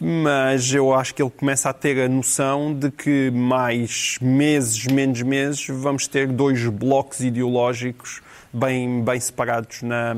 [0.00, 5.22] mas eu acho que ele começa a ter a noção de que mais meses, menos
[5.22, 8.20] meses, vamos ter dois blocos ideológicos
[8.52, 10.16] bem, bem separados na,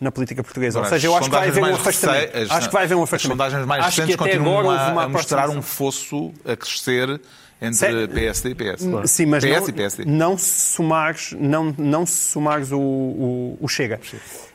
[0.00, 0.78] na política portuguesa.
[0.78, 2.52] Ou seja, eu acho que vai haver um afastamento.
[2.52, 3.42] acho que vai haver um afastamento.
[3.42, 7.20] As sondagens mais recentes continuam a, a mostrar um fosso a crescer
[7.60, 8.82] entre PSD e PS.
[9.06, 10.04] Sim, mas PS não, e PSD.
[10.04, 13.98] não somares, não, não somares o, o, o Chega.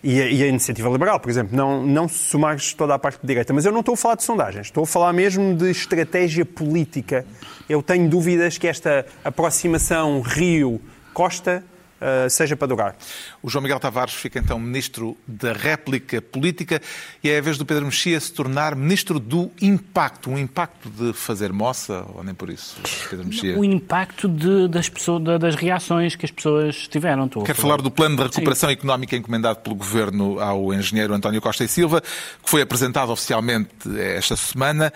[0.04, 3.20] E a, e a, Iniciativa Liberal, por exemplo, não, não se somares toda a parte
[3.20, 3.54] de direita.
[3.54, 7.26] Mas eu não estou a falar de sondagens, estou a falar mesmo de estratégia política.
[7.68, 11.64] Eu tenho dúvidas que esta aproximação Rio-Costa
[12.02, 12.96] uh, seja para durar.
[13.42, 16.82] O João Miguel Tavares fica então ministro da réplica política
[17.24, 20.30] e é a vez do Pedro Mexia se tornar ministro do impacto.
[20.30, 22.78] Um impacto de fazer moça ou nem por isso,
[23.10, 23.58] Pedro Mexia?
[23.58, 27.26] O impacto de, das, pessoas, das reações que as pessoas tiveram.
[27.26, 28.74] Estou Quero falar do plano de recuperação Sim.
[28.74, 34.36] económica encomendado pelo Governo ao engenheiro António Costa e Silva, que foi apresentado oficialmente esta
[34.36, 34.92] semana.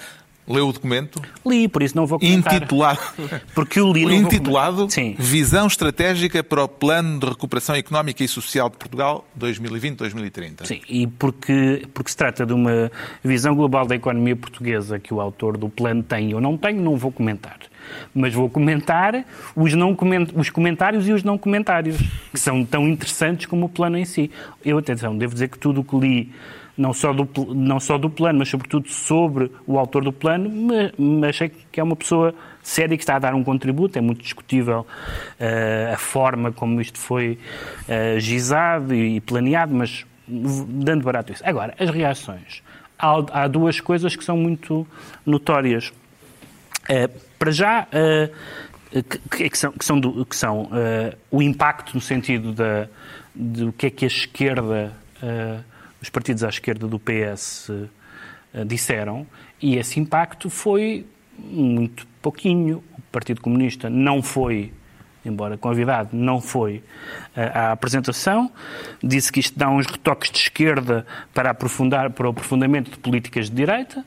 [0.47, 1.19] Leu o documento?
[1.45, 2.55] Li, por isso não vou comentar.
[2.55, 2.99] Intitulado,
[3.55, 8.77] Porque o li, intitulado Visão Estratégica para o Plano de Recuperação Económica e Social de
[8.77, 10.65] Portugal 2020-2030.
[10.65, 12.91] Sim, e porque, porque se trata de uma
[13.23, 16.95] visão global da economia portuguesa que o autor do plano tem ou não tem, não
[16.95, 17.57] vou comentar.
[18.13, 20.27] Mas vou comentar os, não coment...
[20.35, 21.97] os comentários e os não comentários,
[22.31, 24.31] que são tão interessantes como o plano em si.
[24.63, 26.33] Eu, atenção, devo dizer que tudo o que li
[26.77, 30.91] não só do, não só do plano, mas sobretudo sobre o autor do plano, mas,
[30.97, 33.97] mas achei que é uma pessoa séria que está a dar um contributo.
[33.97, 34.85] É muito discutível
[35.39, 37.39] uh, a forma como isto foi
[37.87, 41.43] uh, gizado e planeado, mas dando barato isso.
[41.45, 42.61] Agora, as reações.
[42.97, 44.85] Há, há duas coisas que são muito
[45.25, 45.93] notórias.
[46.89, 47.87] Uh, para já,
[49.29, 50.69] que, que, são, que são, do, que são
[51.29, 52.87] o impacto no sentido da,
[53.35, 54.93] do que é que a esquerda
[56.05, 57.71] os partidos à esquerda do PS
[58.53, 59.25] eh, disseram,
[59.59, 61.03] e esse impacto foi
[61.37, 62.83] muito pouquinho.
[62.95, 64.71] O Partido Comunista não foi,
[65.25, 66.83] embora convidado, não foi
[67.35, 68.51] eh, à apresentação.
[69.01, 73.49] Disse que isto dá uns retoques de esquerda para, aprofundar, para o aprofundamento de políticas
[73.49, 74.05] de direita.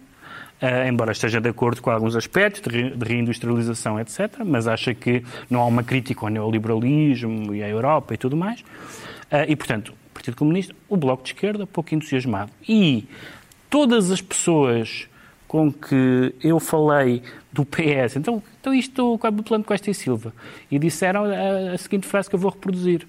[0.61, 5.23] Uh, embora esteja de acordo com alguns aspectos de, de reindustrialização, etc., mas acha que
[5.49, 8.61] não há uma crítica ao neoliberalismo e à Europa e tudo mais.
[8.61, 12.51] Uh, e, portanto, Partido Comunista, o Bloco de Esquerda, pouco entusiasmado.
[12.69, 13.07] E
[13.71, 15.07] todas as pessoas
[15.47, 20.35] com que eu falei do PS, então, então isto é o plano Costa e Silva,
[20.71, 23.07] e disseram a, a seguinte frase que eu vou reproduzir.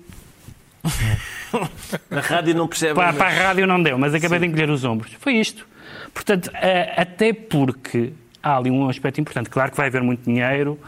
[2.09, 2.93] a rádio não percebe.
[2.93, 4.45] Para, para, a rádio não deu, mas acabei Sim.
[4.45, 5.11] de encolher os ombros.
[5.19, 5.67] Foi isto.
[6.13, 9.49] Portanto, eh, até porque há ali um aspecto importante.
[9.49, 10.79] Claro que vai haver muito dinheiro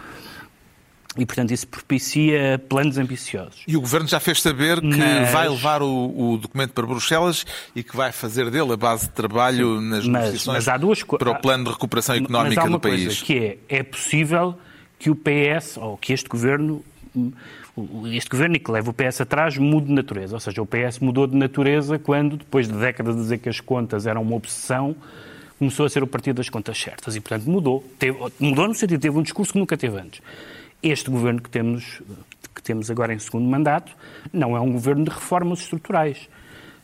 [1.17, 3.63] e, portanto, isso propicia planos ambiciosos.
[3.67, 7.45] E o Governo já fez saber que Mas- vai levar o, o documento para Bruxelas
[7.76, 11.17] e que vai fazer dele a base de trabalho nas Mas- mas há duas co-
[11.17, 13.06] para o plano de recuperação Mas económica há uma do país.
[13.06, 14.58] Coisa, que é, é possível
[14.97, 16.82] que o PS, ou que este governo,
[17.15, 17.32] hum,
[18.13, 20.36] este governo e que leva o PS atrás, mude de natureza.
[20.36, 23.60] Ou seja, o PS mudou de natureza quando, depois de décadas de dizer que as
[23.60, 24.95] contas eram uma obsessão,
[25.60, 27.15] começou a ser o partido das contas certas.
[27.15, 27.84] E, portanto, mudou.
[28.00, 30.21] Teve- mudou no sentido de teve um discurso que nunca teve antes.
[30.82, 32.02] Este governo que temos,
[32.56, 33.91] que temos agora em segundo mandato
[34.34, 36.28] não é um governo de reformas estruturais.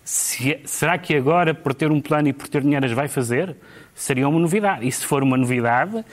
[0.04, 3.08] Se é- será que agora, por ter um plano e por ter dinheiro, as vai
[3.08, 3.56] fazer?
[3.94, 4.88] Seria uma novidade.
[4.88, 6.06] E se for uma novidade,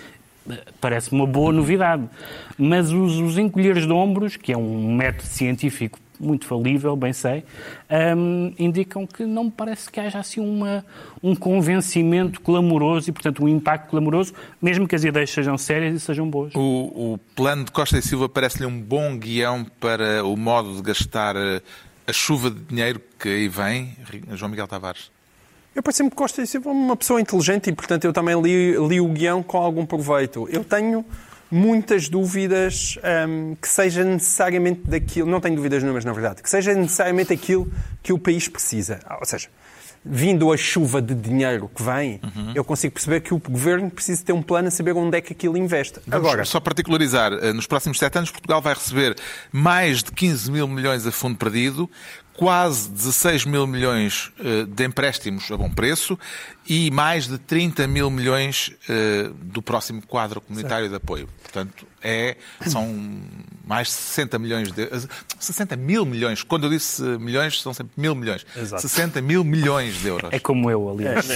[0.81, 2.09] parece-me uma boa novidade.
[2.59, 7.45] Mas os, os encolheres de ombros, que é um método científico muito falível, bem sei,
[8.17, 10.85] hum, indicam que não me parece que haja assim uma,
[11.23, 16.01] um convencimento clamoroso e, portanto, um impacto clamoroso, mesmo que as ideias sejam sérias e
[16.01, 16.55] sejam boas.
[16.55, 16.61] O,
[17.15, 21.37] o plano de Costa e Silva parece-lhe um bom guião para o modo de gastar
[21.37, 21.61] eh,
[22.07, 23.97] a chuva de dinheiro que aí vem,
[24.33, 25.11] João Miguel Tavares.
[25.75, 28.77] Eu parece-me que Costa e Silva é uma pessoa inteligente e, portanto, eu também li,
[28.87, 30.49] li o guião com algum proveito.
[30.49, 31.05] Eu tenho
[31.55, 36.75] muitas dúvidas hum, que seja necessariamente daquilo, não tenho dúvidas nenhumas, na verdade, que seja
[36.75, 38.99] necessariamente aquilo que o país precisa.
[39.05, 39.49] Ah, Ou seja,
[40.05, 42.21] vindo a chuva de dinheiro que vem,
[42.57, 45.33] eu consigo perceber que o governo precisa ter um plano a saber onde é que
[45.33, 46.01] aquilo investe.
[46.07, 49.17] Vamos Agora, só particularizar, eh, nos próximos sete anos Portugal vai receber
[49.53, 51.89] mais de 15 mil milhões a fundo perdido,
[52.37, 56.19] quase 16 mil milhões eh, de empréstimos a bom preço
[56.69, 61.29] e mais de 30 mil milhões eh, do próximo quadro comunitário de apoio.
[61.43, 62.95] Portanto, é, são
[63.67, 64.89] mais de 60 milhões de...
[65.39, 66.43] 60 mil milhões.
[66.43, 68.45] Quando eu disse milhões, são sempre mil milhões.
[68.55, 68.83] Exato.
[68.83, 70.31] 60 mil milhões de euros.
[70.31, 71.27] É como eu, aliás.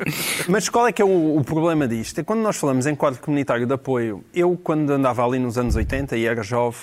[0.48, 2.20] Mas qual é que é o, o problema disto?
[2.20, 5.76] É quando nós falamos em quadro comunitário de apoio, eu quando andava ali nos anos
[5.76, 6.78] 80 e era jovem,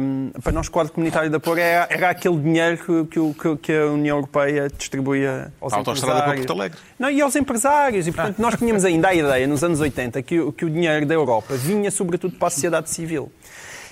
[0.00, 3.72] hum, para nós quadro comunitário de apoio era, era aquele dinheiro que, que que- que
[3.72, 6.46] a União Europeia distribuía aos A autoestrada para empresários.
[6.46, 6.78] Porto Alegre.
[6.98, 8.06] Não, e aos empresários.
[8.06, 11.04] E, portanto, nós tínhamos ainda a ideia, nos anos 80, que, o- que o dinheiro
[11.06, 13.30] da Europa vinha sobretudo para a sociedade civil.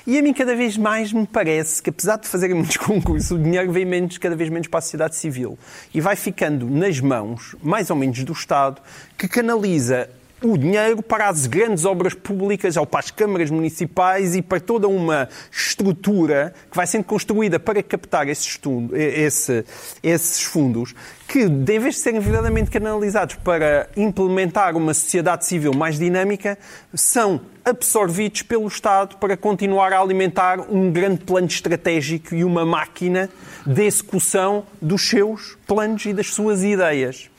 [0.07, 3.39] E a mim cada vez mais me parece que, apesar de fazerem muitos concursos, o
[3.39, 5.59] dinheiro vem menos, cada vez menos para a sociedade civil.
[5.93, 8.81] E vai ficando nas mãos, mais ou menos, do Estado,
[9.19, 10.09] que canaliza
[10.43, 14.89] o dinheiro para as grandes obras públicas, ou para as câmaras municipais e para toda
[14.89, 18.59] uma estrutura que vai sendo construída para captar esses,
[18.93, 19.65] esse-
[20.03, 20.95] esses fundos,
[21.29, 26.59] que, em vez de serem verdadeiramente canalizados para implementar uma sociedade civil mais dinâmica,
[26.93, 33.29] são absorvidos pelo Estado para continuar a alimentar um grande plano estratégico e uma máquina
[33.67, 37.30] de execução dos seus planos e das suas ideias.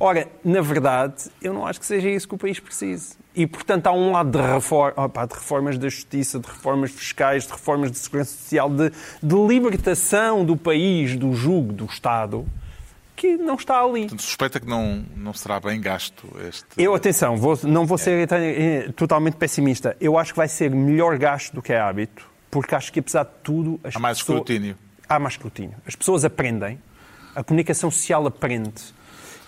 [0.00, 3.16] Ora, na verdade, eu não acho que seja isso que o país precisa.
[3.34, 7.44] E, portanto, há um lado de, refor- opá, de reformas da justiça, de reformas fiscais,
[7.44, 8.90] de reformas de segurança social, de,
[9.22, 12.46] de libertação do país do jugo do Estado,
[13.16, 14.02] que não está ali.
[14.02, 16.64] Portanto, suspeita que não, não será bem gasto este...
[16.76, 19.96] Eu, atenção, vou- não vou ser eh, totalmente pessimista.
[20.00, 23.24] Eu acho que vai ser melhor gasto do que é hábito, porque acho que, apesar
[23.24, 23.80] de tudo...
[23.82, 24.76] As Há mais pessoas- escrutínio.
[25.08, 25.74] Há mais escrutínio.
[25.86, 26.78] As pessoas aprendem,
[27.34, 28.96] a comunicação social aprende,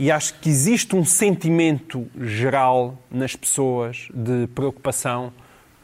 [0.00, 5.30] e acho que existe um sentimento geral nas pessoas de preocupação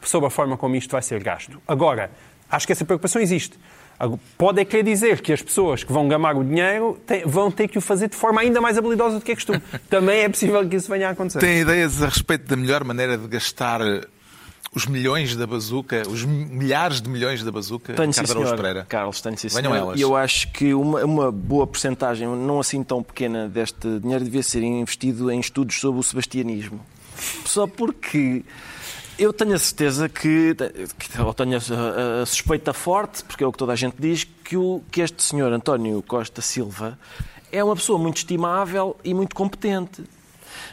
[0.01, 1.61] sobre a forma como isto vai ser gasto.
[1.67, 2.09] Agora,
[2.49, 3.59] acho que essa preocupação existe.
[4.35, 7.67] Pode é querer dizer que as pessoas que vão gamar o dinheiro têm- vão ter
[7.67, 9.61] que o fazer de forma ainda mais habilidosa do que é costume.
[9.89, 11.37] Também é possível que isso venha a acontecer.
[11.39, 13.81] Tem ideias a respeito da melhor maneira de gastar
[14.73, 18.55] os milhões da bazuca, os milhares de milhões da bazuca, Tenho senhor.
[18.55, 18.85] Pereira?
[18.87, 19.99] Carlos, tenho sim, Venham elas.
[19.99, 24.43] E eu acho que uma, uma boa porcentagem, não assim tão pequena, deste dinheiro devia
[24.43, 26.79] ser investido em estudos sobre o sebastianismo.
[27.45, 28.43] Só porque
[29.17, 30.55] eu tenho a certeza que,
[30.99, 34.23] que ou tenho a, a suspeita forte, porque é o que toda a gente diz,
[34.23, 36.99] que, o, que este senhor António Costa Silva
[37.51, 40.03] é uma pessoa muito estimável e muito competente.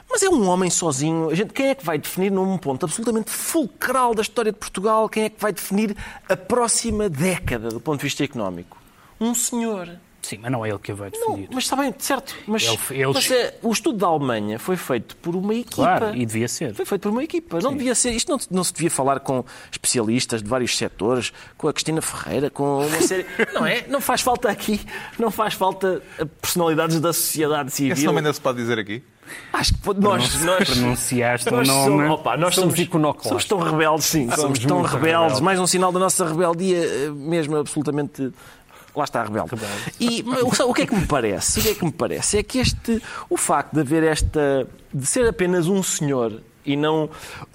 [0.09, 1.31] Mas é um homem sozinho.
[1.31, 5.09] A gente, quem é que vai definir num ponto absolutamente fulcral da história de Portugal?
[5.09, 5.97] Quem é que vai definir
[6.29, 8.77] a próxima década do ponto de vista económico?
[9.21, 9.89] Um senhor.
[10.23, 11.49] Sim, mas não é ele que vai Não, definir.
[11.53, 12.35] mas está bem, certo.
[12.47, 15.75] Mas, Ele- ele- mas, é, o estudo da Alemanha foi feito por uma equipa.
[15.75, 16.75] Claro, e devia ser.
[16.75, 17.61] Foi feito por uma equipa.
[17.61, 18.11] Não devia ser.
[18.13, 22.49] Isto não, não se devia falar com especialistas de vários setores, com a Cristina Ferreira,
[22.49, 23.27] com uma série.
[23.53, 23.87] não é?
[23.87, 24.81] Não faz falta aqui.
[25.19, 26.03] Não faz falta
[26.41, 27.93] personalidades da sociedade civil.
[27.93, 29.03] Esse nome ainda se pode dizer aqui?
[29.53, 31.85] Acho que pode- nós, nós Pronunciaste o nós nome.
[31.85, 33.29] somos, opa, nós Somos somos, iconoclastas.
[33.29, 34.31] somos tão rebeldes, sim.
[34.31, 35.13] Somos, tão muito rebeldes.
[35.13, 35.41] rebeldes.
[35.41, 38.33] Mais um sinal da nossa rebeldia, eh, mesmo absolutamente
[38.95, 39.51] lá está rebelde.
[40.01, 41.59] E o- o que é que me parece?
[41.61, 42.39] O que é que me parece?
[42.39, 47.11] É que este, o facto de haver esta, de ser apenas um senhor e não,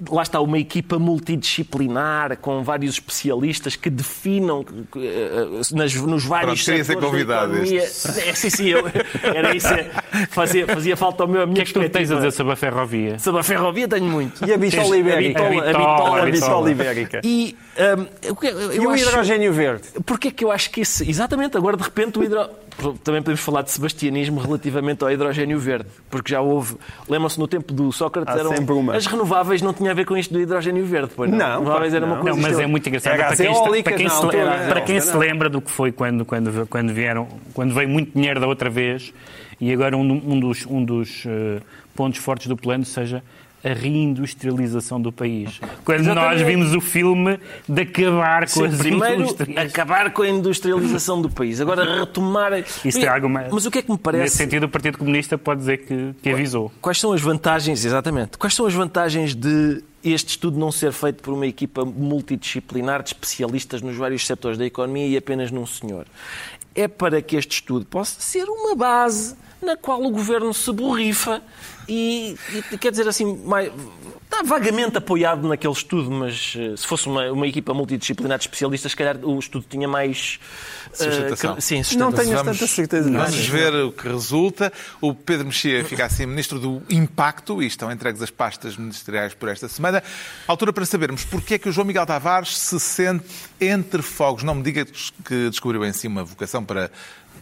[0.09, 6.77] lá está, uma equipa multidisciplinar com vários especialistas que definam eh, nas, nos vários Pronto,
[6.85, 7.81] setores da convidado economia.
[7.83, 7.85] É,
[8.33, 8.83] sim, sim, eu,
[9.23, 9.67] era isso.
[9.67, 9.89] é,
[10.29, 12.31] Fazia, fazia falta ao meu, a O minha que é que tu tens a dizer
[12.31, 13.19] sobre a ferrovia?
[13.19, 14.45] Sobre a ferrovia tenho muito.
[14.45, 15.41] E a bitola ibérica?
[15.45, 17.21] A bitola, a ibérica.
[17.23, 17.55] E,
[17.97, 19.83] hum, o que- eu E o acho- hidrogênio verde?
[20.05, 21.09] Porquê é que eu acho que esse.
[21.09, 22.49] Exatamente, agora de repente o hidro...
[23.03, 26.75] Também podemos falar de sebastianismo relativamente ao hidrogênio verde, porque já houve.
[27.07, 28.55] Lembram-se no tempo do Sócrates, Há eram...
[28.55, 28.95] sempre uma.
[28.95, 31.37] as renováveis não tinha a ver com isto do hidrogênio verde, pois não.
[31.37, 32.35] Não, renováveis era uma coisa.
[32.35, 33.17] Não, mas é muito engraçado.
[33.17, 36.25] Para quem, para quem, se, altura, lembra, para quem se lembra do que foi quando,
[36.25, 39.13] quando, quando vieram, quando veio muito dinheiro da outra vez
[39.59, 41.61] e agora um, um dos, um dos eh,
[41.95, 43.21] pontos fortes do plano seja
[43.63, 45.59] a reindustrialização do país.
[45.83, 46.45] Quando nós Exatamente.
[46.45, 49.57] vimos o filme de acabar com Sim, as primeiro, indústrias.
[49.57, 51.59] acabar com a industrialização do país.
[51.59, 52.53] Agora, retomar.
[52.85, 53.47] Isso tem alguma...
[53.51, 54.23] Mas o que é que me parece.
[54.23, 56.71] Nesse sentido, o Partido Comunista pode dizer que, que avisou.
[56.81, 61.21] Quais são as vantagens, exatamente, quais são as vantagens de este estudo não ser feito
[61.21, 66.05] por uma equipa multidisciplinar de especialistas nos vários setores da economia e apenas num senhor?
[66.73, 71.41] É para que este estudo possa ser uma base na qual o governo se borrifa
[71.87, 72.35] e,
[72.71, 73.71] e quer dizer assim, mais,
[74.23, 78.91] está vagamente apoiado naquele estudo, mas eh, se fosse uma, uma equipa multidisciplinar de especialistas,
[78.91, 80.39] se calhar o estudo tinha mais.
[80.93, 81.55] eh, Sustentação.
[81.55, 82.11] que- sim, Não sustentação.
[82.25, 84.71] tenho Vamos- tanta certeza Vamos ver o que resulta.
[85.01, 89.49] O Pedro Mexia fica assim ministro do Impacto e estão entregues as pastas ministeriais por
[89.49, 90.03] esta semana.
[90.47, 93.25] Altura para sabermos porque é que o João Miguel Tavares se sente
[93.59, 94.43] entre fogos.
[94.43, 96.91] Não me diga que descobriu em si uma vocação para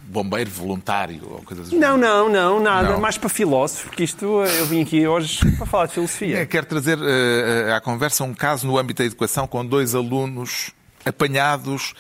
[0.08, 1.78] bombeiro voluntário ou coisas assim.
[1.78, 2.91] Não, não, não, nada.
[2.91, 3.00] Não.
[3.02, 6.46] Mais para filósofo, porque isto eu vim aqui hoje para falar de É, filosofia.
[6.46, 10.72] Quero trazer eh, à conversa um caso no âmbito da educação com dois alunos
[11.06, 11.93] apanhados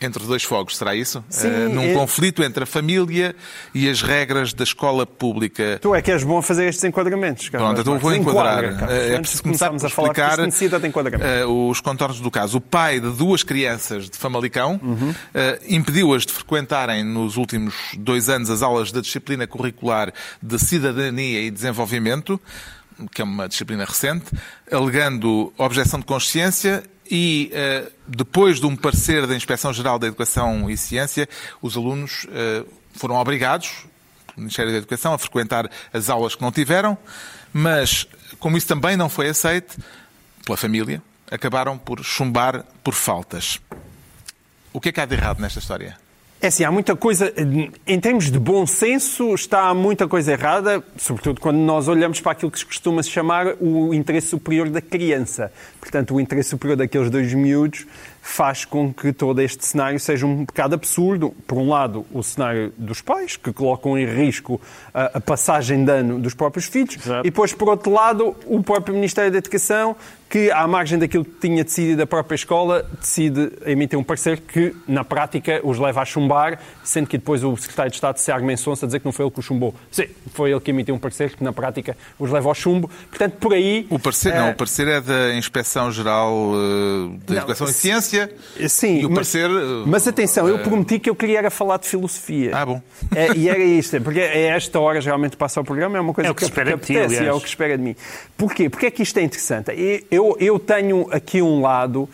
[0.00, 1.24] entre dois fogos, será isso?
[1.30, 3.34] Sim, Eh, num é- conflito entre a família
[3.74, 5.78] e as regras da escola pública.
[5.80, 7.68] Tu é que és bom a fazer estes enquadramentos, Carlos.
[7.68, 8.64] Pronto, então vou enquadrar.
[8.64, 8.94] Enquadra.
[8.94, 12.58] Eh, É preciso de começar por a explicar eh, os contornos do caso.
[12.58, 15.14] O pai de duas crianças de Famalicão Uhum.
[15.34, 21.40] eh, impediu-as de frequentarem nos últimos dois anos as aulas da disciplina curricular de Cidadania
[21.40, 22.38] e Desenvolvimento,
[23.12, 24.26] que é uma disciplina recente,
[24.70, 30.76] alegando objeção de consciência e, eh, depois de um parecer da Inspeção-Geral da Educação e
[30.76, 31.28] Ciência,
[31.60, 32.64] os alunos eh,
[32.94, 33.86] foram obrigados,
[34.26, 36.96] pelo Ministério da Educação, a frequentar as aulas que não tiveram,
[37.52, 38.06] mas,
[38.38, 39.78] como isso também não foi aceito
[40.44, 43.60] pela família, acabaram por chumbar por faltas.
[44.72, 45.98] O que é que há de errado nesta história?
[46.38, 47.32] É assim, há muita coisa,
[47.86, 52.50] em termos de bom senso, está muita coisa errada, sobretudo quando nós olhamos para aquilo
[52.50, 55.50] que se costuma chamar o interesse superior da criança.
[55.80, 57.86] Portanto, o interesse superior daqueles dois miúdos
[58.20, 61.34] faz com que todo este cenário seja um bocado absurdo.
[61.46, 64.60] Por um lado, o cenário dos pais, que colocam em risco
[64.92, 67.26] a, a passagem de ano dos próprios filhos, Exato.
[67.26, 69.96] e depois, por outro lado, o próprio Ministério da Educação,
[70.28, 74.74] que, à margem daquilo que tinha decidido a própria escola, decide emitir um parecer que,
[74.86, 78.84] na prática, os leva a chumbar, sendo que depois o Secretário de Estado, Seag Mensonça,
[78.84, 79.74] a dizer que não foi ele que o chumbou.
[79.90, 82.90] Sim, foi ele que emitiu um parecer que, na prática, os leva ao chumbo.
[83.08, 83.86] Portanto, por aí...
[83.88, 87.80] O parecer, eh, não, o parecer é da Inspeção-Geral eh, da Não, Educação e se-
[87.80, 88.34] Ciência.
[88.68, 89.48] Sim, e o mas, parecer.
[89.50, 92.50] eh, mas atenção, eu prometi que eu queria era falar de filosofia.
[92.54, 92.82] Ah, bom.
[93.14, 96.28] É, e era isto, porque é esta hora geralmente passa o programa, é uma coisa
[96.28, 97.94] É o que se espera de ti, é o que se espera de mim.
[98.36, 98.68] Porquê?
[98.70, 99.70] Porque é que isto é interessante?
[99.70, 102.08] E Eu, eu tenho aqui um lado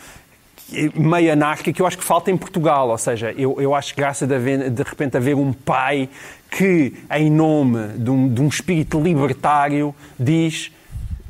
[0.93, 4.27] meio anárquico que eu acho que falta em Portugal, ou seja, eu, eu acho graça
[4.27, 6.09] de, haver, de repente haver um pai
[6.51, 10.73] que, em nome de um, de um espírito libertário, diz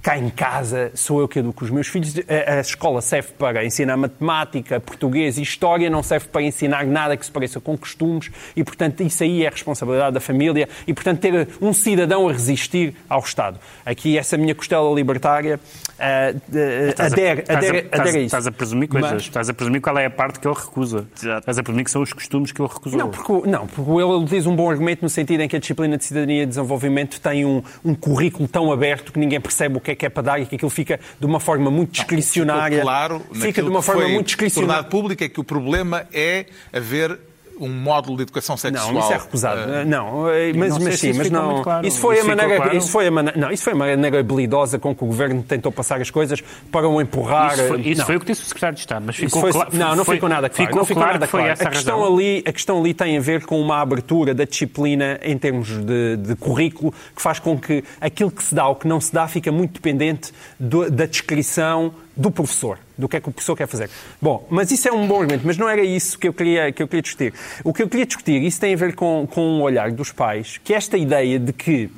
[0.02, 2.12] cá em casa sou eu que educo os meus filhos.
[2.28, 7.16] A, a escola serve para ensinar matemática, português e história, não serve para ensinar nada
[7.16, 11.20] que se pareça com costumes e, portanto, isso aí é responsabilidade da família e, portanto,
[11.20, 13.60] ter um cidadão a resistir ao Estado.
[13.86, 15.60] Aqui, essa minha costela libertária
[15.98, 18.18] ah, ah, a- adere, estás a- adere, a isso.
[18.26, 19.12] Estás a presumir coisas.
[19.12, 21.06] Mas- Estás a presumir qual é a parte que ele recusa.
[21.16, 21.38] Exato.
[21.38, 22.98] Estás a presumir que são os costumes que ele recusou.
[22.98, 25.96] Não porque, não, porque ele utiliza um bom argumento no sentido em que a disciplina
[25.96, 29.91] de cidadania e desenvolvimento tem um, um currículo tão aberto que ninguém percebe o que
[29.92, 32.78] é que é para dar e que aquilo fica de uma forma muito discricionária.
[32.78, 34.84] Ficou claro, fica de uma que forma muito discricionária.
[34.84, 37.18] público é que o problema é haver
[37.64, 38.92] um módulo de educação sexual.
[38.92, 39.60] Não, isso é recusado.
[39.72, 41.62] eh, não, eh, mas, não mas sim, isso mas não.
[41.62, 41.86] claro.
[41.86, 42.76] Isso foi Isso maneira, claro?
[42.76, 45.70] isso foi a maneira, não, isso foi a maneira habilidosa com que o governo tentou
[45.72, 46.40] passar as coisas
[46.70, 47.54] para o empurrar.
[47.54, 48.06] Isso foi, isso não.
[48.06, 49.70] foi o que disse o secretário de Estado, mas Isso ficou foi- claro.
[49.72, 50.66] Não, não foi- ficou nada claro.
[50.66, 51.52] Ficou não ficou claro nada que foi claro.
[51.52, 52.14] essa a, questão razão.
[52.14, 56.16] ali, a questão ali tem a ver com uma abertura da disciplina em termos de,
[56.16, 59.26] de currículo que faz com que aquilo que se dá ou que não se dá
[59.28, 63.66] fica muito dependente do- da descrição do professor, do que é que o professor quer
[63.66, 63.88] fazer.
[64.20, 66.82] Bom, mas isso é um bom argumento, mas não era isso que eu queria, que
[66.82, 67.34] eu queria discutir.
[67.64, 70.58] O que eu queria discutir, isso tem a ver com, com o olhar dos pais,
[70.62, 71.90] que é esta ideia de que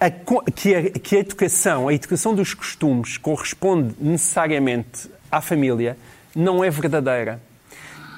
[0.00, 0.10] a,
[0.50, 5.96] que, a, que a educação, a educação dos costumes corresponde necessariamente à família,
[6.34, 7.40] não é verdadeira.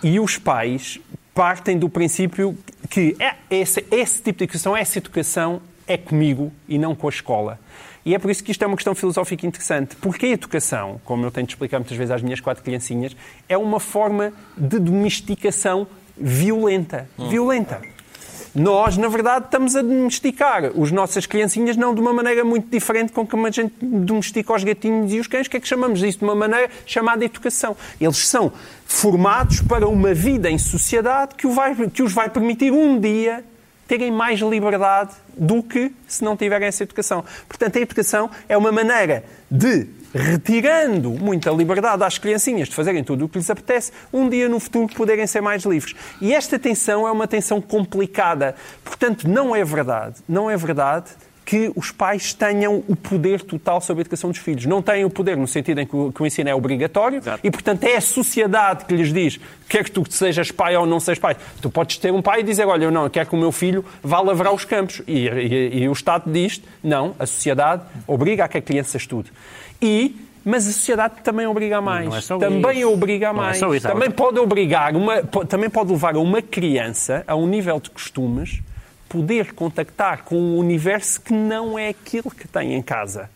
[0.03, 1.01] E os pais
[1.35, 2.57] partem do princípio
[2.89, 5.63] que é, esse, esse tipo de educação, essa educação
[5.93, 7.59] é comigo e não com a escola.
[8.05, 9.95] E é por isso que isto é uma questão filosófica interessante.
[9.97, 13.17] Porque a educação, como eu tenho de explicar muitas vezes às minhas quatro criancinhas,
[13.49, 15.87] é uma forma de domesticação
[16.17, 17.09] violenta.
[17.19, 17.29] Hum.
[17.29, 17.81] Violenta.
[18.55, 23.11] Nós, na verdade, estamos a domesticar as nossas criancinhas não de uma maneira muito diferente
[23.11, 25.47] com como a gente domestica os gatinhos e os cães.
[25.47, 26.19] O que é que chamamos disso?
[26.19, 27.75] De uma maneira chamada educação.
[27.99, 28.53] Eles são
[28.85, 33.43] formados para uma vida em sociedade que, vai, que os vai permitir um dia
[33.93, 37.23] terem mais liberdade do que se não tiverem essa educação.
[37.47, 43.27] Portanto, a educação é uma maneira de, retirando muita liberdade às criancinhas de fazerem tudo
[43.27, 45.95] o que lhes apetece, um dia no futuro poderem ser mais livres.
[46.23, 48.55] E esta tensão é uma tensão complicada.
[48.83, 51.11] Portanto, não é verdade, não é verdade
[51.53, 54.65] que os pais tenham o poder total sobre a educação dos filhos.
[54.65, 57.41] Não têm o poder no sentido em que o, que o ensino é obrigatório Exato.
[57.45, 59.39] e, portanto, é a sociedade que lhes diz
[59.69, 61.37] quer que tu sejas pai ou não sejas pai.
[61.61, 63.53] Tu podes ter um pai e dizer, olha, eu não, eu quero que o meu
[63.53, 65.03] filho vá lavrar os campos.
[65.07, 69.31] E, e, e o Estado diz, não, a sociedade obriga a que a criança estude.
[69.83, 72.31] E mas a sociedade também obriga a mais.
[72.31, 72.89] É também isso.
[72.91, 73.61] obriga a mais.
[73.61, 77.91] É também pode obrigar, uma, também pode levar a uma criança a um nível de
[77.91, 78.63] costumes
[79.13, 83.29] poder contactar com um universo que não é aquele que tem em casa.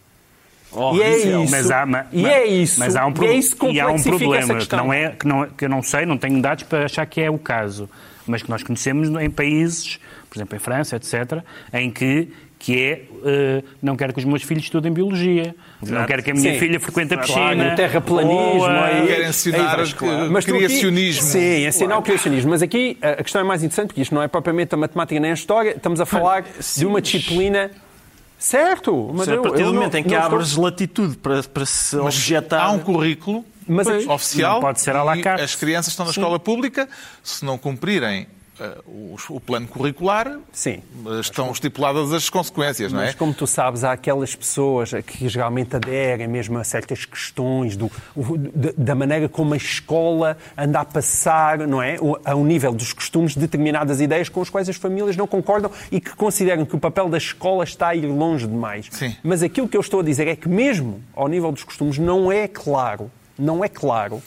[0.72, 1.50] Oh, e é isso.
[1.50, 2.80] Mas há, mas, e é isso.
[2.80, 3.26] Mas há um, pro...
[3.26, 5.82] é isso que e há um problema que não, é, que, não, que eu não
[5.82, 7.90] sei, não tenho dados para achar que é o caso,
[8.26, 10.00] mas que nós conhecemos em países,
[10.36, 12.28] por exemplo, em França, etc., em que
[12.58, 16.00] que é uh, não quero que os meus filhos estudem biologia, Exato.
[16.00, 16.58] não quero que a minha Sim.
[16.58, 17.54] filha frequente a piscina.
[17.54, 18.32] Claro, o terraplanismo.
[18.32, 21.22] Ou, uh, quero ensinar o criacionismo.
[21.22, 22.00] Aqui, sim, ensinar claro.
[22.00, 22.50] o criacionismo.
[22.50, 25.32] Mas aqui a questão é mais interessante, porque isto não é propriamente a matemática nem
[25.32, 27.70] a história, estamos a falar Sim, de uma disciplina
[28.38, 30.64] Certo, mas eu, a partir do momento não, em que abres estou...
[30.64, 32.64] latitude para, para se mas objetar.
[32.64, 34.60] Há um currículo mas, oficial.
[34.60, 35.42] pode ser à la carte.
[35.42, 36.88] As crianças estão na escola pública,
[37.22, 38.26] se não cumprirem
[38.58, 40.82] Uh, o, plano curricular, Sim.
[41.20, 43.06] estão estipuladas as consequências, não é?
[43.06, 47.90] Mas como tu sabes, há aquelas pessoas que geralmente aderem mesmo a certas questões do,
[48.74, 51.98] da maneira como a escola anda a passar, não é?
[52.24, 56.16] Ao nível dos costumes, determinadas ideias com as quais as famílias não concordam e que
[56.16, 58.88] consideram que o papel da escola está a ir longe demais.
[58.90, 59.14] Sim.
[59.22, 62.32] Mas aquilo que eu estou a dizer é que mesmo ao nível dos costumes não
[62.32, 64.22] é claro, não é claro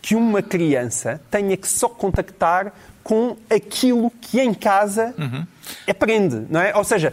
[0.00, 2.74] que uma criança tenha que só contactar
[3.04, 5.46] com aquilo que em casa uhum.
[5.86, 6.74] aprende, não é?
[6.74, 7.12] Ou seja,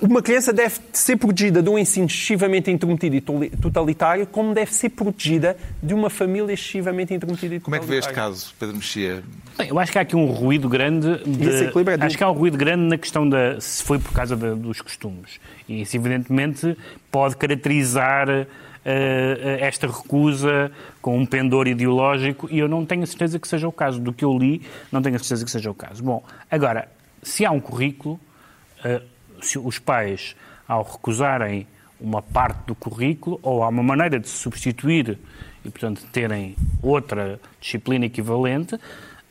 [0.00, 4.90] uma criança deve ser protegida de um ensino excessivamente intrometido e totalitário, como deve ser
[4.90, 7.64] protegida de uma família excessivamente intrometida e totalitária.
[7.64, 9.22] Como é que vê este caso, Pedro Mexia?
[9.56, 11.18] Bem, eu acho que há aqui um ruído grande.
[11.24, 11.64] De...
[11.64, 14.54] É acho que há um ruído grande na questão da se foi por causa de,
[14.54, 15.40] dos costumes.
[15.68, 16.76] E isso, evidentemente,
[17.10, 18.46] pode caracterizar
[19.60, 20.70] esta recusa
[21.02, 24.00] com um pendor ideológico e eu não tenho a certeza que seja o caso.
[24.00, 24.62] Do que eu li,
[24.92, 26.02] não tenho a certeza que seja o caso.
[26.02, 26.88] Bom, agora,
[27.22, 28.20] se há um currículo,
[28.84, 29.02] uh,
[29.42, 30.36] se os pais,
[30.68, 31.66] ao recusarem
[32.00, 35.18] uma parte do currículo, ou há uma maneira de se substituir
[35.64, 38.78] e, portanto, terem outra disciplina equivalente,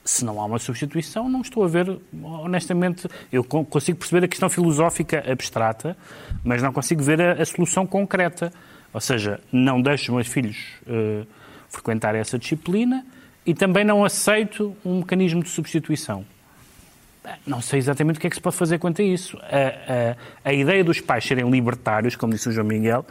[0.03, 4.49] se não há uma substituição, não estou a ver, honestamente, eu consigo perceber a questão
[4.49, 5.97] filosófica abstrata,
[6.43, 8.53] mas não consigo ver a, a solução concreta.
[8.95, 10.55] Ou seja, não deixo os meus filhos
[10.87, 11.27] uh,
[11.67, 13.05] frequentar essa disciplina
[13.45, 16.25] e também não aceito um mecanismo de substituição.
[17.45, 19.37] Não sei exatamente o que é que se pode fazer quanto a isso.
[19.41, 23.05] A, a, a, ideia dos pais serem libertários, como disse o João Miguel,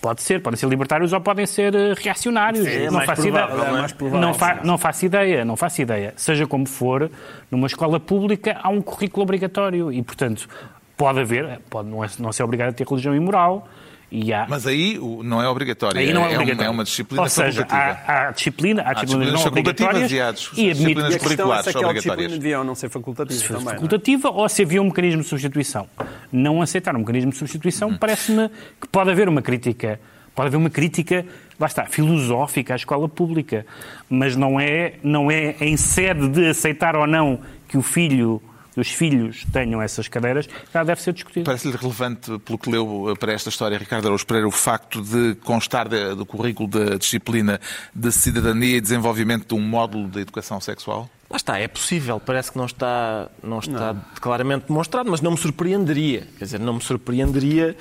[0.00, 2.64] pode ser, podem ser libertários ou podem ser eh, reacionários.
[2.64, 3.84] É não, faço provável, ideia.
[3.84, 6.14] É provável, não, fa não faço ideia, não faço ideia.
[6.16, 7.10] Seja como for,
[7.50, 10.48] numa escola pública há um currículo obrigatório e, portanto,
[10.96, 13.68] pode haver, pode não, é, não ser obrigado a ter religião e moral,
[14.10, 14.46] Há...
[14.48, 16.00] Mas aí não é obrigatório.
[16.00, 16.68] Aí não é, obrigatório.
[16.68, 20.72] é uma disciplina Ou seja, há, há disciplina, há, há disciplinas não obrigatórias e, e
[20.72, 22.32] disciplinas curriculares é se obrigatórias.
[22.32, 23.38] devia ou não ser facultativa.
[23.38, 23.70] Se também, é?
[23.72, 25.86] facultativa ou se havia um mecanismo de substituição.
[26.32, 27.98] Não aceitar um mecanismo de substituição hum.
[27.98, 28.48] parece-me
[28.80, 30.00] que pode haver uma crítica
[30.34, 31.26] pode haver uma crítica,
[31.58, 33.66] lá está, filosófica à escola pública,
[34.08, 38.40] mas não é, não é em sede de aceitar ou não que o filho
[38.80, 41.44] os filhos tenham essas cadeiras, já deve ser discutido.
[41.44, 45.88] Parece-lhe relevante, pelo que leu para esta história, Ricardo Araújo Pereira, o facto de constar
[45.88, 47.60] de, do currículo da disciplina
[47.94, 51.08] de cidadania e desenvolvimento de um módulo de educação sexual?
[51.30, 54.02] Lá está, é possível, parece que não está, não está não.
[54.18, 56.26] claramente demonstrado, mas não me surpreenderia.
[56.38, 57.76] Quer dizer, não me surpreenderia,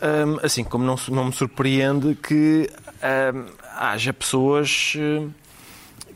[0.00, 2.70] hum, assim como não, não me surpreende que
[3.34, 3.46] hum,
[3.76, 5.26] haja pessoas eh,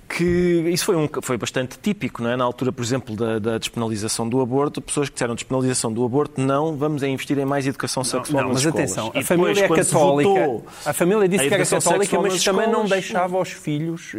[0.08, 0.24] que
[0.72, 2.36] isso foi, um, foi bastante típico, não é?
[2.36, 6.40] Na altura, por exemplo, da, da despenalização do aborto, pessoas que disseram despenalização do aborto,
[6.40, 8.92] não, vamos a investir em mais educação sexual Não, nas mas escolas.
[8.92, 10.28] atenção, E a família é depois, se católica.
[10.30, 14.12] votou A família disse a que era católica, mas também não deixava aos filhos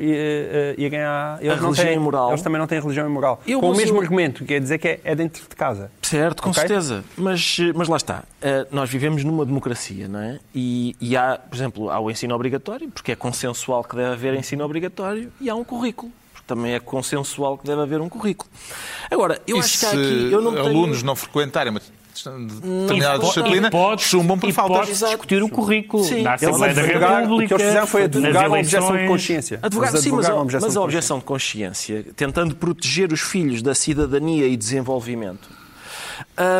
[0.78, 1.38] irem à.
[1.42, 2.30] Eles, não religião têm, imoral.
[2.30, 3.42] eles também não têm religião imoral.
[3.48, 5.92] Eu- Com o mesmo eu- argumento, que é dizer que é, é dentro de casa.
[6.10, 6.60] Certo, com Ok?
[6.62, 7.04] certeza.
[7.18, 8.24] Mas, mas lá está.
[8.42, 10.40] Eh, Nós vivemos numa democracia, não é?
[10.56, 14.34] E, e há, por exemplo, há o ensino obrigatório, porque é consensual que deve haver
[14.36, 18.50] ensino obrigatório, e há um currículo, porque também é consensual que deve haver um currículo.
[19.12, 20.30] Agora, eu e acho se que há aqui.
[20.32, 20.66] Eu não tenho...
[20.66, 21.82] alunos não frequentarem uma
[22.58, 24.78] determinada disciplina, e podes- chumbam por e faltas.
[24.88, 26.16] podes discutir o currículo Sim.
[26.16, 27.34] Eles Assembleia da República.
[27.34, 29.60] o que eles fizeram foi advogar a objeção de consciência.
[29.62, 34.48] Advogar, sim, mas, a- mas a objeção de consciência, tentando proteger os filhos da cidadania
[34.48, 35.48] e desenvolvimento.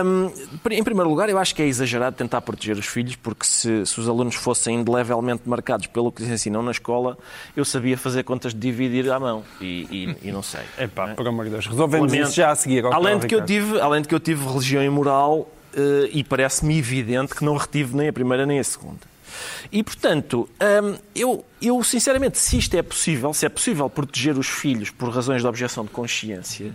[0.06, 0.32] Hum,
[0.72, 4.00] em primeiro lugar, eu acho que é exagerado tentar proteger os filhos, porque se, se
[4.00, 7.18] os alunos fossem indelevelmente marcados pelo que lhes ensinam na escola,
[7.56, 9.44] eu sabia fazer contas de dividir à mão.
[9.62, 10.62] E, e- e não sei.
[10.78, 11.68] Epá, por amor de Deus.
[11.68, 12.28] Resolvemos Lamento.
[12.28, 12.86] isso já a seguir.
[12.86, 16.24] Além de, que eu tive, além de que eu tive religião e moral, eh, e
[16.24, 19.00] parece-me evidente que não retive nem a primeira nem a segunda.
[19.72, 20.50] E, portanto,
[21.14, 25.42] eu, eu, sinceramente, se isto é possível, se é possível proteger os filhos por razões
[25.42, 26.74] de objeção de consciência,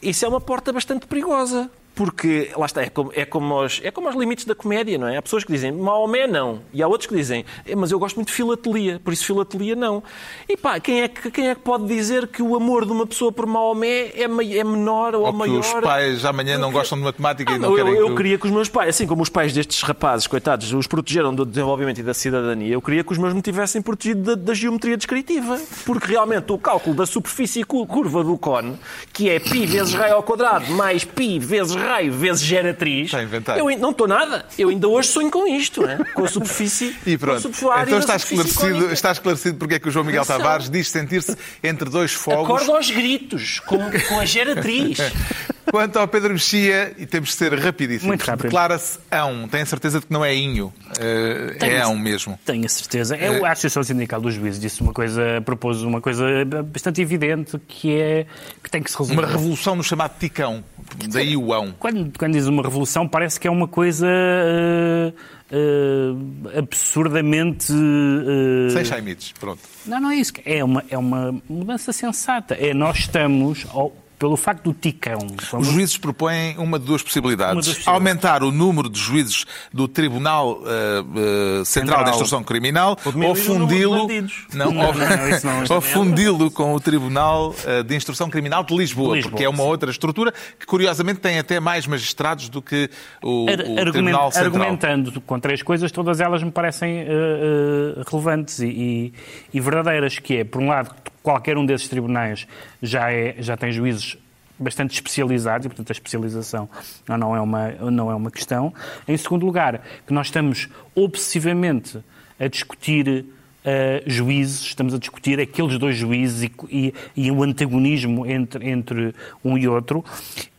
[0.00, 1.68] isso é uma porta bastante perigosa.
[1.94, 5.06] Porque, lá está, é como, é, como aos, é como aos limites da comédia, não
[5.06, 5.16] é?
[5.16, 8.16] Há pessoas que dizem Maomé não, e há outros que dizem "É, mas eu gosto
[8.16, 10.02] muito de filatelia, por isso filatelia não.
[10.48, 13.06] E pá, quem é que, quem é que pode dizer que o amor de uma
[13.06, 15.60] pessoa por Maomé é, mai- é menor ou, Ou que maior?
[15.60, 18.12] os pais amanhã não gostam de matemática e Ah, não eu, querem eu que...
[18.12, 21.32] o- queria que os meus pais, assim como os pais destes rapazes, coitados, os protegeram
[21.34, 24.54] do desenvolvimento e da cidadania, eu queria que os meus me tivessem protegido da, da
[24.54, 25.60] geometria descritiva.
[25.86, 28.76] Porque realmente o cálculo da superfície cu- curva do cone,
[29.12, 33.58] que é π vezes raio ao quadrado mais π vezes raio vezes geratriz, Está inventado.
[33.58, 34.46] eu não estou nada.
[34.58, 35.98] Eu ainda hoje sonho com isto, não é?
[36.14, 36.96] com a superfície.
[37.06, 40.38] E pronto, então está esclarecido, está esclarecido porque é que o João Miguel Atenção.
[40.38, 42.44] Tavares diz sentir-se entre dois fogos.
[42.44, 43.78] Acorda aos gritos, com,
[44.08, 44.98] com a geratriz.
[45.70, 48.42] Quanto ao Pedro Mexia, e temos de ser rapidíssimos, Muito rápido.
[48.44, 49.48] declara-se ão.
[49.48, 50.72] Tem a certeza de que não é inho.
[50.98, 52.38] É Tenho- ão mesmo.
[52.44, 53.16] Tenho a certeza.
[53.16, 56.24] Eu, a Associação Sindical dos Juízes disse uma coisa, propôs uma coisa
[56.66, 58.26] bastante evidente, que é
[58.62, 59.20] que tem que se resolver.
[59.22, 60.62] Uma revolução no chamado ticão.
[61.10, 61.72] Daí o ão.
[61.78, 65.12] Quando, quando diz uma revolução, parece que é uma coisa eh,
[65.50, 67.72] eh, absurdamente.
[67.72, 69.32] eh, Sem chaimites.
[69.32, 69.60] Pronto.
[69.86, 70.32] Não, não é isso.
[70.44, 72.54] É uma, é uma mudança sensata.
[72.54, 73.92] É nós estamos, ao-
[74.24, 75.18] pelo facto do ticão.
[75.58, 77.52] Os juízes propõem uma de duas possibilidades.
[77.52, 77.88] Uma possibilidades.
[77.88, 82.04] Aumentar o número de juízes do Tribunal eh, eh, Central, Central.
[82.04, 84.08] de Instrução Criminal Ou de fundi-lo
[84.54, 84.96] não, Não, ou, não,
[85.68, 89.48] ou é fundi-lo com o Tribunal eh, de Instrução Criminal de Lisboa, Lisboa, porque é
[89.48, 89.68] uma sim.
[89.68, 92.88] outra estrutura que curiosamente tem até mais magistrados do que
[93.22, 94.46] o, Ar- o Tribunal Central.
[94.62, 99.12] argumentando com três coisas, todas elas me parecem eh, relevantes e, e-
[99.52, 100.94] e verdadeiras, que é, por um lado,
[101.24, 102.46] qualquer um desses tribunais
[102.82, 104.18] já, é, já tem juízes
[104.58, 106.68] bastante especializados e, portanto, a especialização
[107.08, 108.72] não, é uma, não é uma questão.
[109.08, 111.98] Em segundo lugar, que nós estamos obsessivamente
[112.38, 113.24] a discutir
[113.64, 119.14] eh, juízes, estamos a discutir aqueles dois juízes e, e- e o antagonismo entre, entre
[119.42, 120.04] um e outro.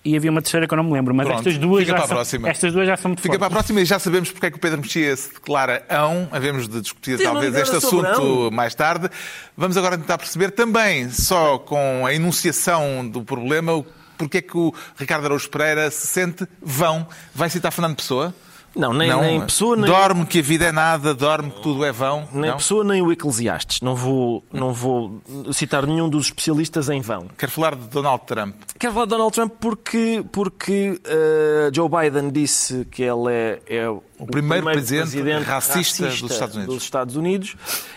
[0.03, 2.07] E havia uma terceira que eu não me lembro, mas Pronto, estas duas já são,
[2.07, 2.49] próxima.
[2.49, 3.65] estas duas já são muito Fica para a fortes.
[3.67, 6.27] próxima e já sabemos porque é que o Pedro Mexia se declara ão.
[6.31, 9.09] Havemos de discutir Sim, talvez este assunto mais tarde.
[9.57, 13.85] Vamos agora tentar perceber também, só com a enunciação do problema, o-
[14.17, 17.07] porque é que o Ricardo Araújo Pereira se sente vão.
[17.33, 18.33] Vai citar Fernando Pessoa?
[18.75, 21.91] Não, nem, nem pessoa, nem, Dorme que a vida é nada, dorme que tudo é
[21.91, 22.27] vão.
[22.33, 22.57] nem não?
[22.57, 23.79] pessoa, nem o Eclesiastes.
[23.81, 25.21] Não vou, não vou
[25.53, 27.27] citar nenhum dos especialistas em vão.
[27.37, 28.55] Quero falar de Donald Trump.
[28.77, 33.89] Quero falar de Donald Trump porque, porque eh, Joe Biden disse que ele é, é
[33.89, 36.75] o, primeiro presidente racista dos Estados Unidos.
[36.75, 37.55] dos Estados Unidos.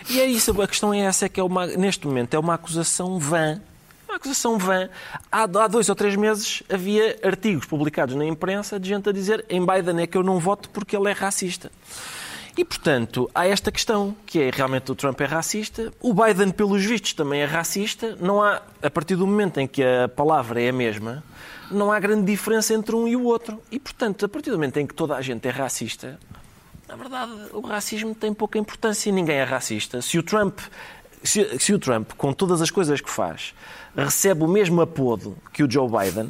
[0.09, 2.53] E é isso, a questão é essa, é que é uma, neste momento é uma
[2.53, 3.59] acusação vã.
[4.09, 4.89] Uma acusação vã.
[5.31, 9.45] Há, há dois ou três meses havia artigos publicados na imprensa de gente a dizer
[9.47, 11.71] em Biden é que eu não voto porque ele é racista.
[12.57, 16.83] E, portanto, há esta questão, que é realmente o Trump é racista, o Biden, pelos
[16.83, 18.17] vistos, também é racista.
[18.19, 21.23] Não há, a partir do momento em que a palavra é a mesma,
[21.69, 23.61] não há grande diferença entre um e o outro.
[23.71, 26.19] E, portanto, a partir do momento em que toda a gente é racista,
[26.87, 30.01] na verdade, o racismo tem pouca importância e ninguém é racista.
[30.01, 30.57] Se o Trump,
[31.23, 33.53] se, se o Trump, com todas as coisas que faz,
[34.05, 36.29] recebe o mesmo apodo que o Joe Biden,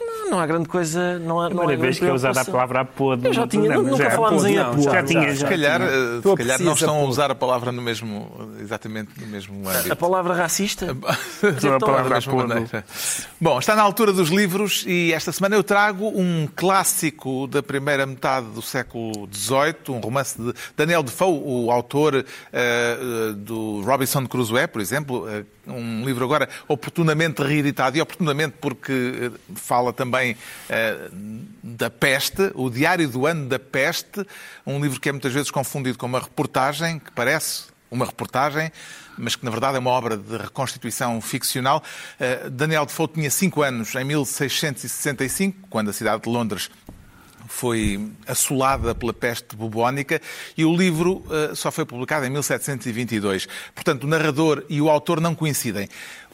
[0.00, 1.18] não, não há grande coisa.
[1.18, 3.26] Não há, A não há primeira vez que é usada a palavra apode.
[3.26, 4.10] Eu já tinha, programa, nunca já.
[4.12, 4.82] falámos em Não, apode.
[4.84, 5.36] já, Já tinha, já.
[5.36, 5.88] Se calhar, eh,
[6.22, 8.30] se calhar não estão a a usar a palavra no mesmo,
[8.60, 9.96] exatamente no mesmo A âmbito.
[9.96, 10.96] palavra racista?
[11.60, 12.48] Só a palavra Da mesma apode.
[12.48, 12.84] maneira.
[13.38, 18.06] Bom, está na altura dos livros e esta semana eu trago um clássico da primeira
[18.06, 22.96] metade do século XVIII, um romance de Daniel Defoe, o autor eh,
[23.36, 29.30] do Robinson Crusoe, por exemplo, eh, um livro agora oportunamente reeditado e oportunamente porque eh,
[29.54, 30.36] fala também
[30.68, 31.08] eh,
[31.62, 34.26] da peste, o Diário do Ano da Peste,
[34.66, 38.72] um livro que é muitas vezes confundido com uma reportagem, que parece uma reportagem,
[39.18, 41.82] mas que na verdade é uma obra de reconstituição ficcional.
[42.18, 46.70] Eh, Daniel Defoe tinha 5 anos em 1665, quando a cidade de Londres
[47.52, 50.20] foi assolada pela peste bubónica
[50.56, 53.46] e o livro eh, só foi publicado em 1722.
[53.74, 55.86] Portanto, o narrador e o autor não coincidem.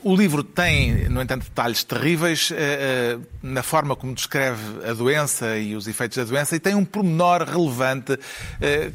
[0.03, 5.59] O livro tem, no entanto, detalhes terríveis eh, eh, na forma como descreve a doença
[5.59, 8.17] e os efeitos da doença e tem um pormenor relevante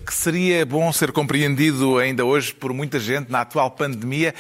[0.05, 4.34] que seria bom ser compreendido ainda hoje por muita gente na atual pandemia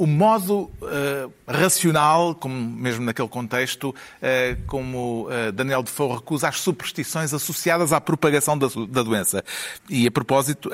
[0.00, 6.58] o modo eh, racional, como mesmo naquele contexto, eh, como eh, Daniel Defoe recusa as
[6.58, 9.44] superstições associadas à propagação da, da doença.
[9.90, 10.70] E a propósito,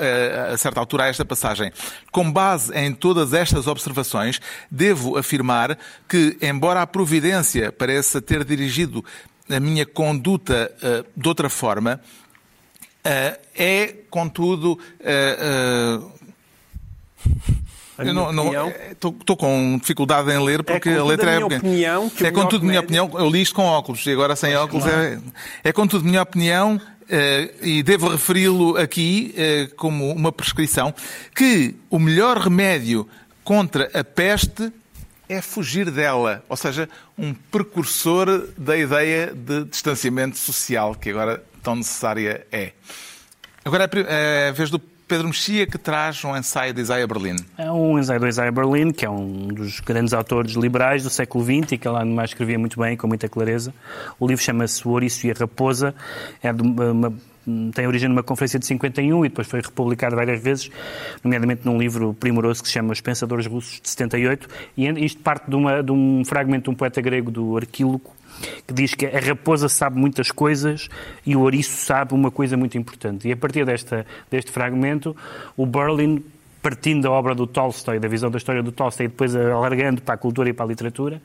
[0.53, 1.73] a certa altura há esta passagem.
[2.09, 4.39] Com base em todas estas observações,
[4.71, 9.03] devo afirmar que, embora a providência pareça ter dirigido
[9.49, 10.71] a minha conduta
[11.13, 11.99] de outra forma,
[13.03, 14.79] é, contudo,
[17.99, 21.35] eu não- não- opinião- Estou estou com dificuldade em ler porque contudo a letra é
[21.37, 21.61] minha pequena.
[21.69, 23.11] opinião É contudo minha opinião.
[23.13, 25.19] Eu li isto com óculos e agora sem óculos é,
[25.63, 26.79] é contudo minha opinião
[27.09, 30.93] eh, e devo referi-lo aqui eh, como uma prescrição
[31.35, 33.07] que o melhor remédio
[33.43, 34.71] contra a peste
[35.29, 36.87] é fugir dela, ou seja,
[37.17, 42.71] um precursor da ideia de distanciamento social que agora tão necessária é.
[43.65, 47.37] Agora é é a vez do Pedro Mexia que traz um ensaio de Isaiah Berlin.
[47.57, 51.43] É um ensaio do Isaiah Berlin, que é um dos grandes autores liberais do século
[51.45, 53.73] XX e que lá mais escrevia muito bem, com muita clareza.
[54.19, 55.95] O livro chama-se O Ouriço e a Raposa.
[56.43, 57.13] É de uma-
[57.73, 60.69] tem origem numa conferência de 51 e depois foi republicado várias vezes,
[61.23, 64.49] nomeadamente num livro primoroso que se chama Os Pensadores Russos, de 78.
[64.75, 68.13] E isto parte de, uma- de um fragmento de um poeta grego, do Arquíloco,
[68.65, 70.89] que diz que a raposa sabe muitas coisas
[71.25, 73.27] e o ouriço sabe uma coisa muito importante.
[73.27, 75.15] E a partir desta, deste fragmento,
[75.55, 76.23] o Berlin,
[76.61, 80.15] partindo da obra do Tolstói, da visão da história do Tolstói, e depois alargando para
[80.15, 81.21] a cultura e para a literatura,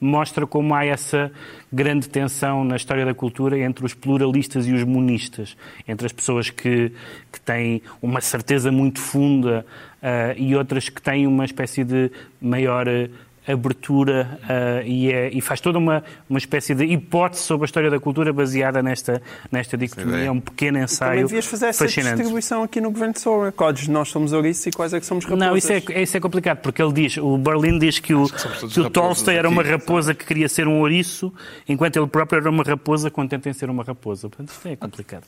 [0.00, 1.32] mostra como há essa
[1.72, 5.56] grande tensão na história da cultura entre os pluralistas e os monistas,
[5.88, 6.92] entre as pessoas que,
[7.32, 9.66] que têm uma certeza muito funda
[10.00, 12.10] ah, e outras que têm uma espécie de
[12.40, 13.08] maior ah,
[13.46, 17.90] abertura ah, e, é- e faz toda uma, uma espécie de hipótese sobre a história
[17.90, 20.24] da cultura baseada nesta, nesta dicotomia.
[20.24, 22.16] É um pequeno Também ensaio devias fazer essa fascinante.
[22.16, 23.52] distribuição aqui no Governo de Soura.
[23.52, 25.48] Quais nós somos ouriços e quais é que somos raposas.
[25.48, 28.72] Não, isso é, isso é complicado, porque ele diz, o Berlin diz que o, todos
[28.72, 31.32] que o Tolstói era uma raposa que queria ser um ouriço,
[31.68, 34.28] enquanto ele próprio era uma raposa contente em ser uma raposa.
[34.28, 35.24] Portanto, isto é complicado.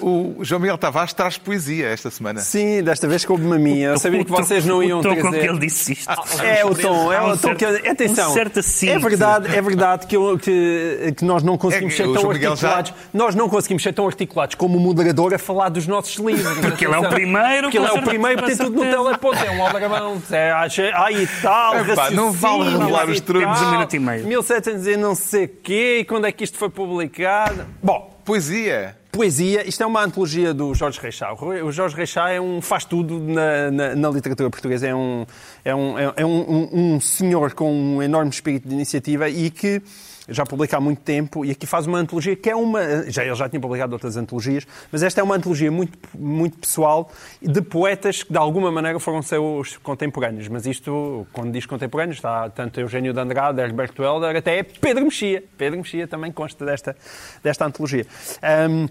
[0.00, 2.40] O João Miguel Tavares traz poesia esta semana.
[2.40, 3.88] Sim, desta vez coube-me a minha.
[3.88, 5.40] Eu sabia que vocês não iam o tom com trazer...
[5.40, 6.10] que ele disse isto.
[6.42, 7.64] É o tom, é o tom que...
[7.66, 11.94] certo- Atenção, um certo é verdade, é verdade que, eu- que, que nós não conseguimos
[11.94, 12.92] É que ser o tão Miguel já- articulados.
[13.12, 16.58] Nós não conseguimos ser tão articulados como o moderador a falar dos nossos livros.
[16.58, 17.10] Porque ele é o Atenção.
[17.14, 18.64] primeiro, Porque ele é o primeiro, certeza.
[18.64, 19.36] tem tudo no teleponto.
[19.44, 20.22] É um aldrabão.
[20.30, 23.60] É, ai e tal, Epá, não vale revelar os truques.
[23.62, 24.26] Um minuto e meio.
[24.26, 27.64] 1700 e não sei quê, e quando é que isto foi publicado?
[27.82, 28.96] Bom, Poesia.
[29.12, 31.32] Poesia, isto é uma antologia do Jorge Reixá.
[31.32, 34.88] O Jorge Reixá é um faz tudo na, na- na literatura portuguesa.
[34.88, 35.24] É, um,
[35.64, 39.80] é, um, é um, um- um senhor com um enorme espírito de iniciativa e que
[40.28, 43.10] já publica há muito tempo e aqui faz uma antologia que é uma.
[43.10, 47.10] Já, ele já tinha publicado outras antologias, mas esta é uma antologia muito, muito pessoal
[47.40, 50.48] de poetas que de alguma maneira foram seus contemporâneos.
[50.48, 55.44] Mas isto, quando diz contemporâneos, está tanto Eugênio de Andrade, Herberto Helder, até Pedro Mexia.
[55.56, 56.96] Pedro Mexia também consta desta,
[57.42, 58.06] desta antologia.
[58.42, 58.88] Ahm,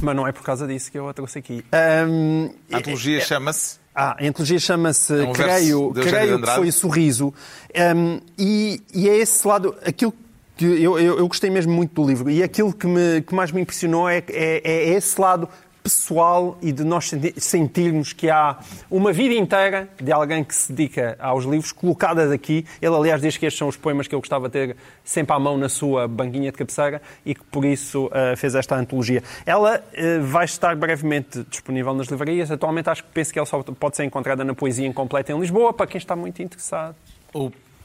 [0.00, 1.64] mas não é por causa disso que eu a trouxe aqui.
[1.70, 3.78] Ahm, A antologia chama-se.
[3.94, 7.32] ah, a antologia chama-se, É um creio, creio que foi Sorriso.
[7.94, 10.12] Um, e, e é esse lado, aquilo
[10.56, 12.30] que eu, eu, eu gostei mesmo muito do livro.
[12.30, 15.48] E aquilo que, me, que mais me impressionou é, é, é esse lado
[15.82, 18.56] pessoal e de nós senti- sentirmos que há
[18.88, 22.64] uma vida inteira de alguém que se dedica aos livros colocadas aqui.
[22.80, 25.40] Ele, aliás, diz que estes são os poemas que ele gostava de ter sempre à
[25.40, 29.24] mão na sua banquinha de cabeceira e que por isso ah, fez esta antologia.
[29.44, 32.52] Ela ah, vai estar brevemente disponível nas livrarias.
[32.52, 35.72] Atualmente acho que penso que ela só pode ser encontrada na Poesia Incompleta em Lisboa,
[35.72, 36.94] para quem está muito interessado.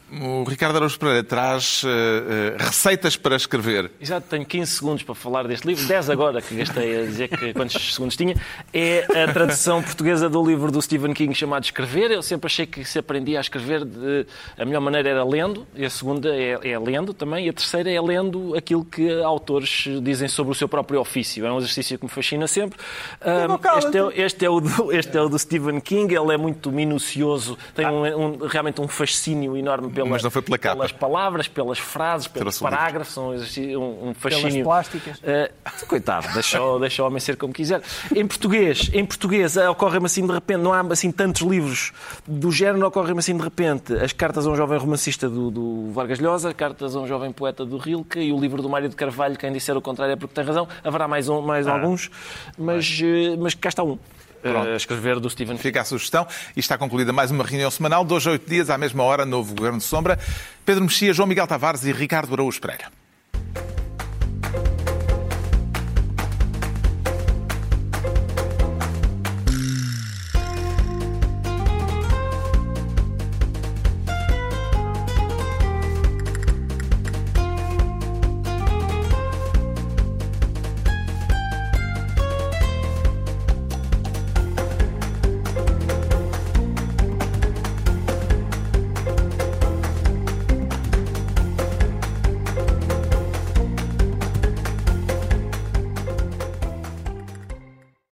[0.09, 3.91] O Ricardo Araújo Pereira traz uh, uh, receitas para escrever.
[3.99, 7.53] Exato, tenho 15 segundos para falar deste livro, 10 agora, que gastei a dizer que
[7.53, 8.33] quantos segundos tinha.
[8.73, 12.11] É a tradução portuguesa do livro do Stephen King chamado Escrever.
[12.11, 14.25] Eu sempre achei que se aprendia a escrever, de,
[14.57, 17.91] a melhor maneira era lendo, e a segunda é, é, lendo também, e a terceira
[17.91, 21.45] é lendo aquilo que autores dizem sobre o seu próprio ofício.
[21.45, 22.79] É um exercício que me fascina sempre.
[23.21, 26.37] Um, este, é, este, é o do, este é o do Stephen King, ele é
[26.37, 30.75] muito minucioso, tem um, um, realmente um fascínio enorme pela, Mas não foi pela capa.
[30.75, 34.51] pelas palavras, pelas frases, pelos parágrafos, são um, um fascínio.
[34.51, 35.19] Pelas plásticas.
[35.19, 37.81] Uh, coitado, deixa, deixa o homem ser como quiser.
[38.15, 41.91] Em português, em português ocorre-me assim de repente, não há assim tantos livros
[42.25, 46.19] do género, ocorre-me assim de repente as cartas a um jovem romancista do, do Vargas
[46.19, 49.37] Llosa, cartas a um jovem poeta do Rilke e o livro do Mário de Carvalho,
[49.37, 50.67] quem disser o contrário é porque tem razão.
[50.83, 51.73] Haverá mais, um, mais ah.
[51.73, 52.09] alguns,
[52.57, 53.97] mas, uh, mas cá está um.
[54.41, 54.69] Pronto.
[54.69, 56.27] a escrever do Stephen Fica a sugestão.
[56.55, 59.53] E está concluída mais uma reunião semanal, dois a oito dias, à mesma hora, novo
[59.55, 60.19] Governo de Sombra.
[60.65, 62.91] Pedro Mexia, João Miguel Tavares e Ricardo Araújo Pereira.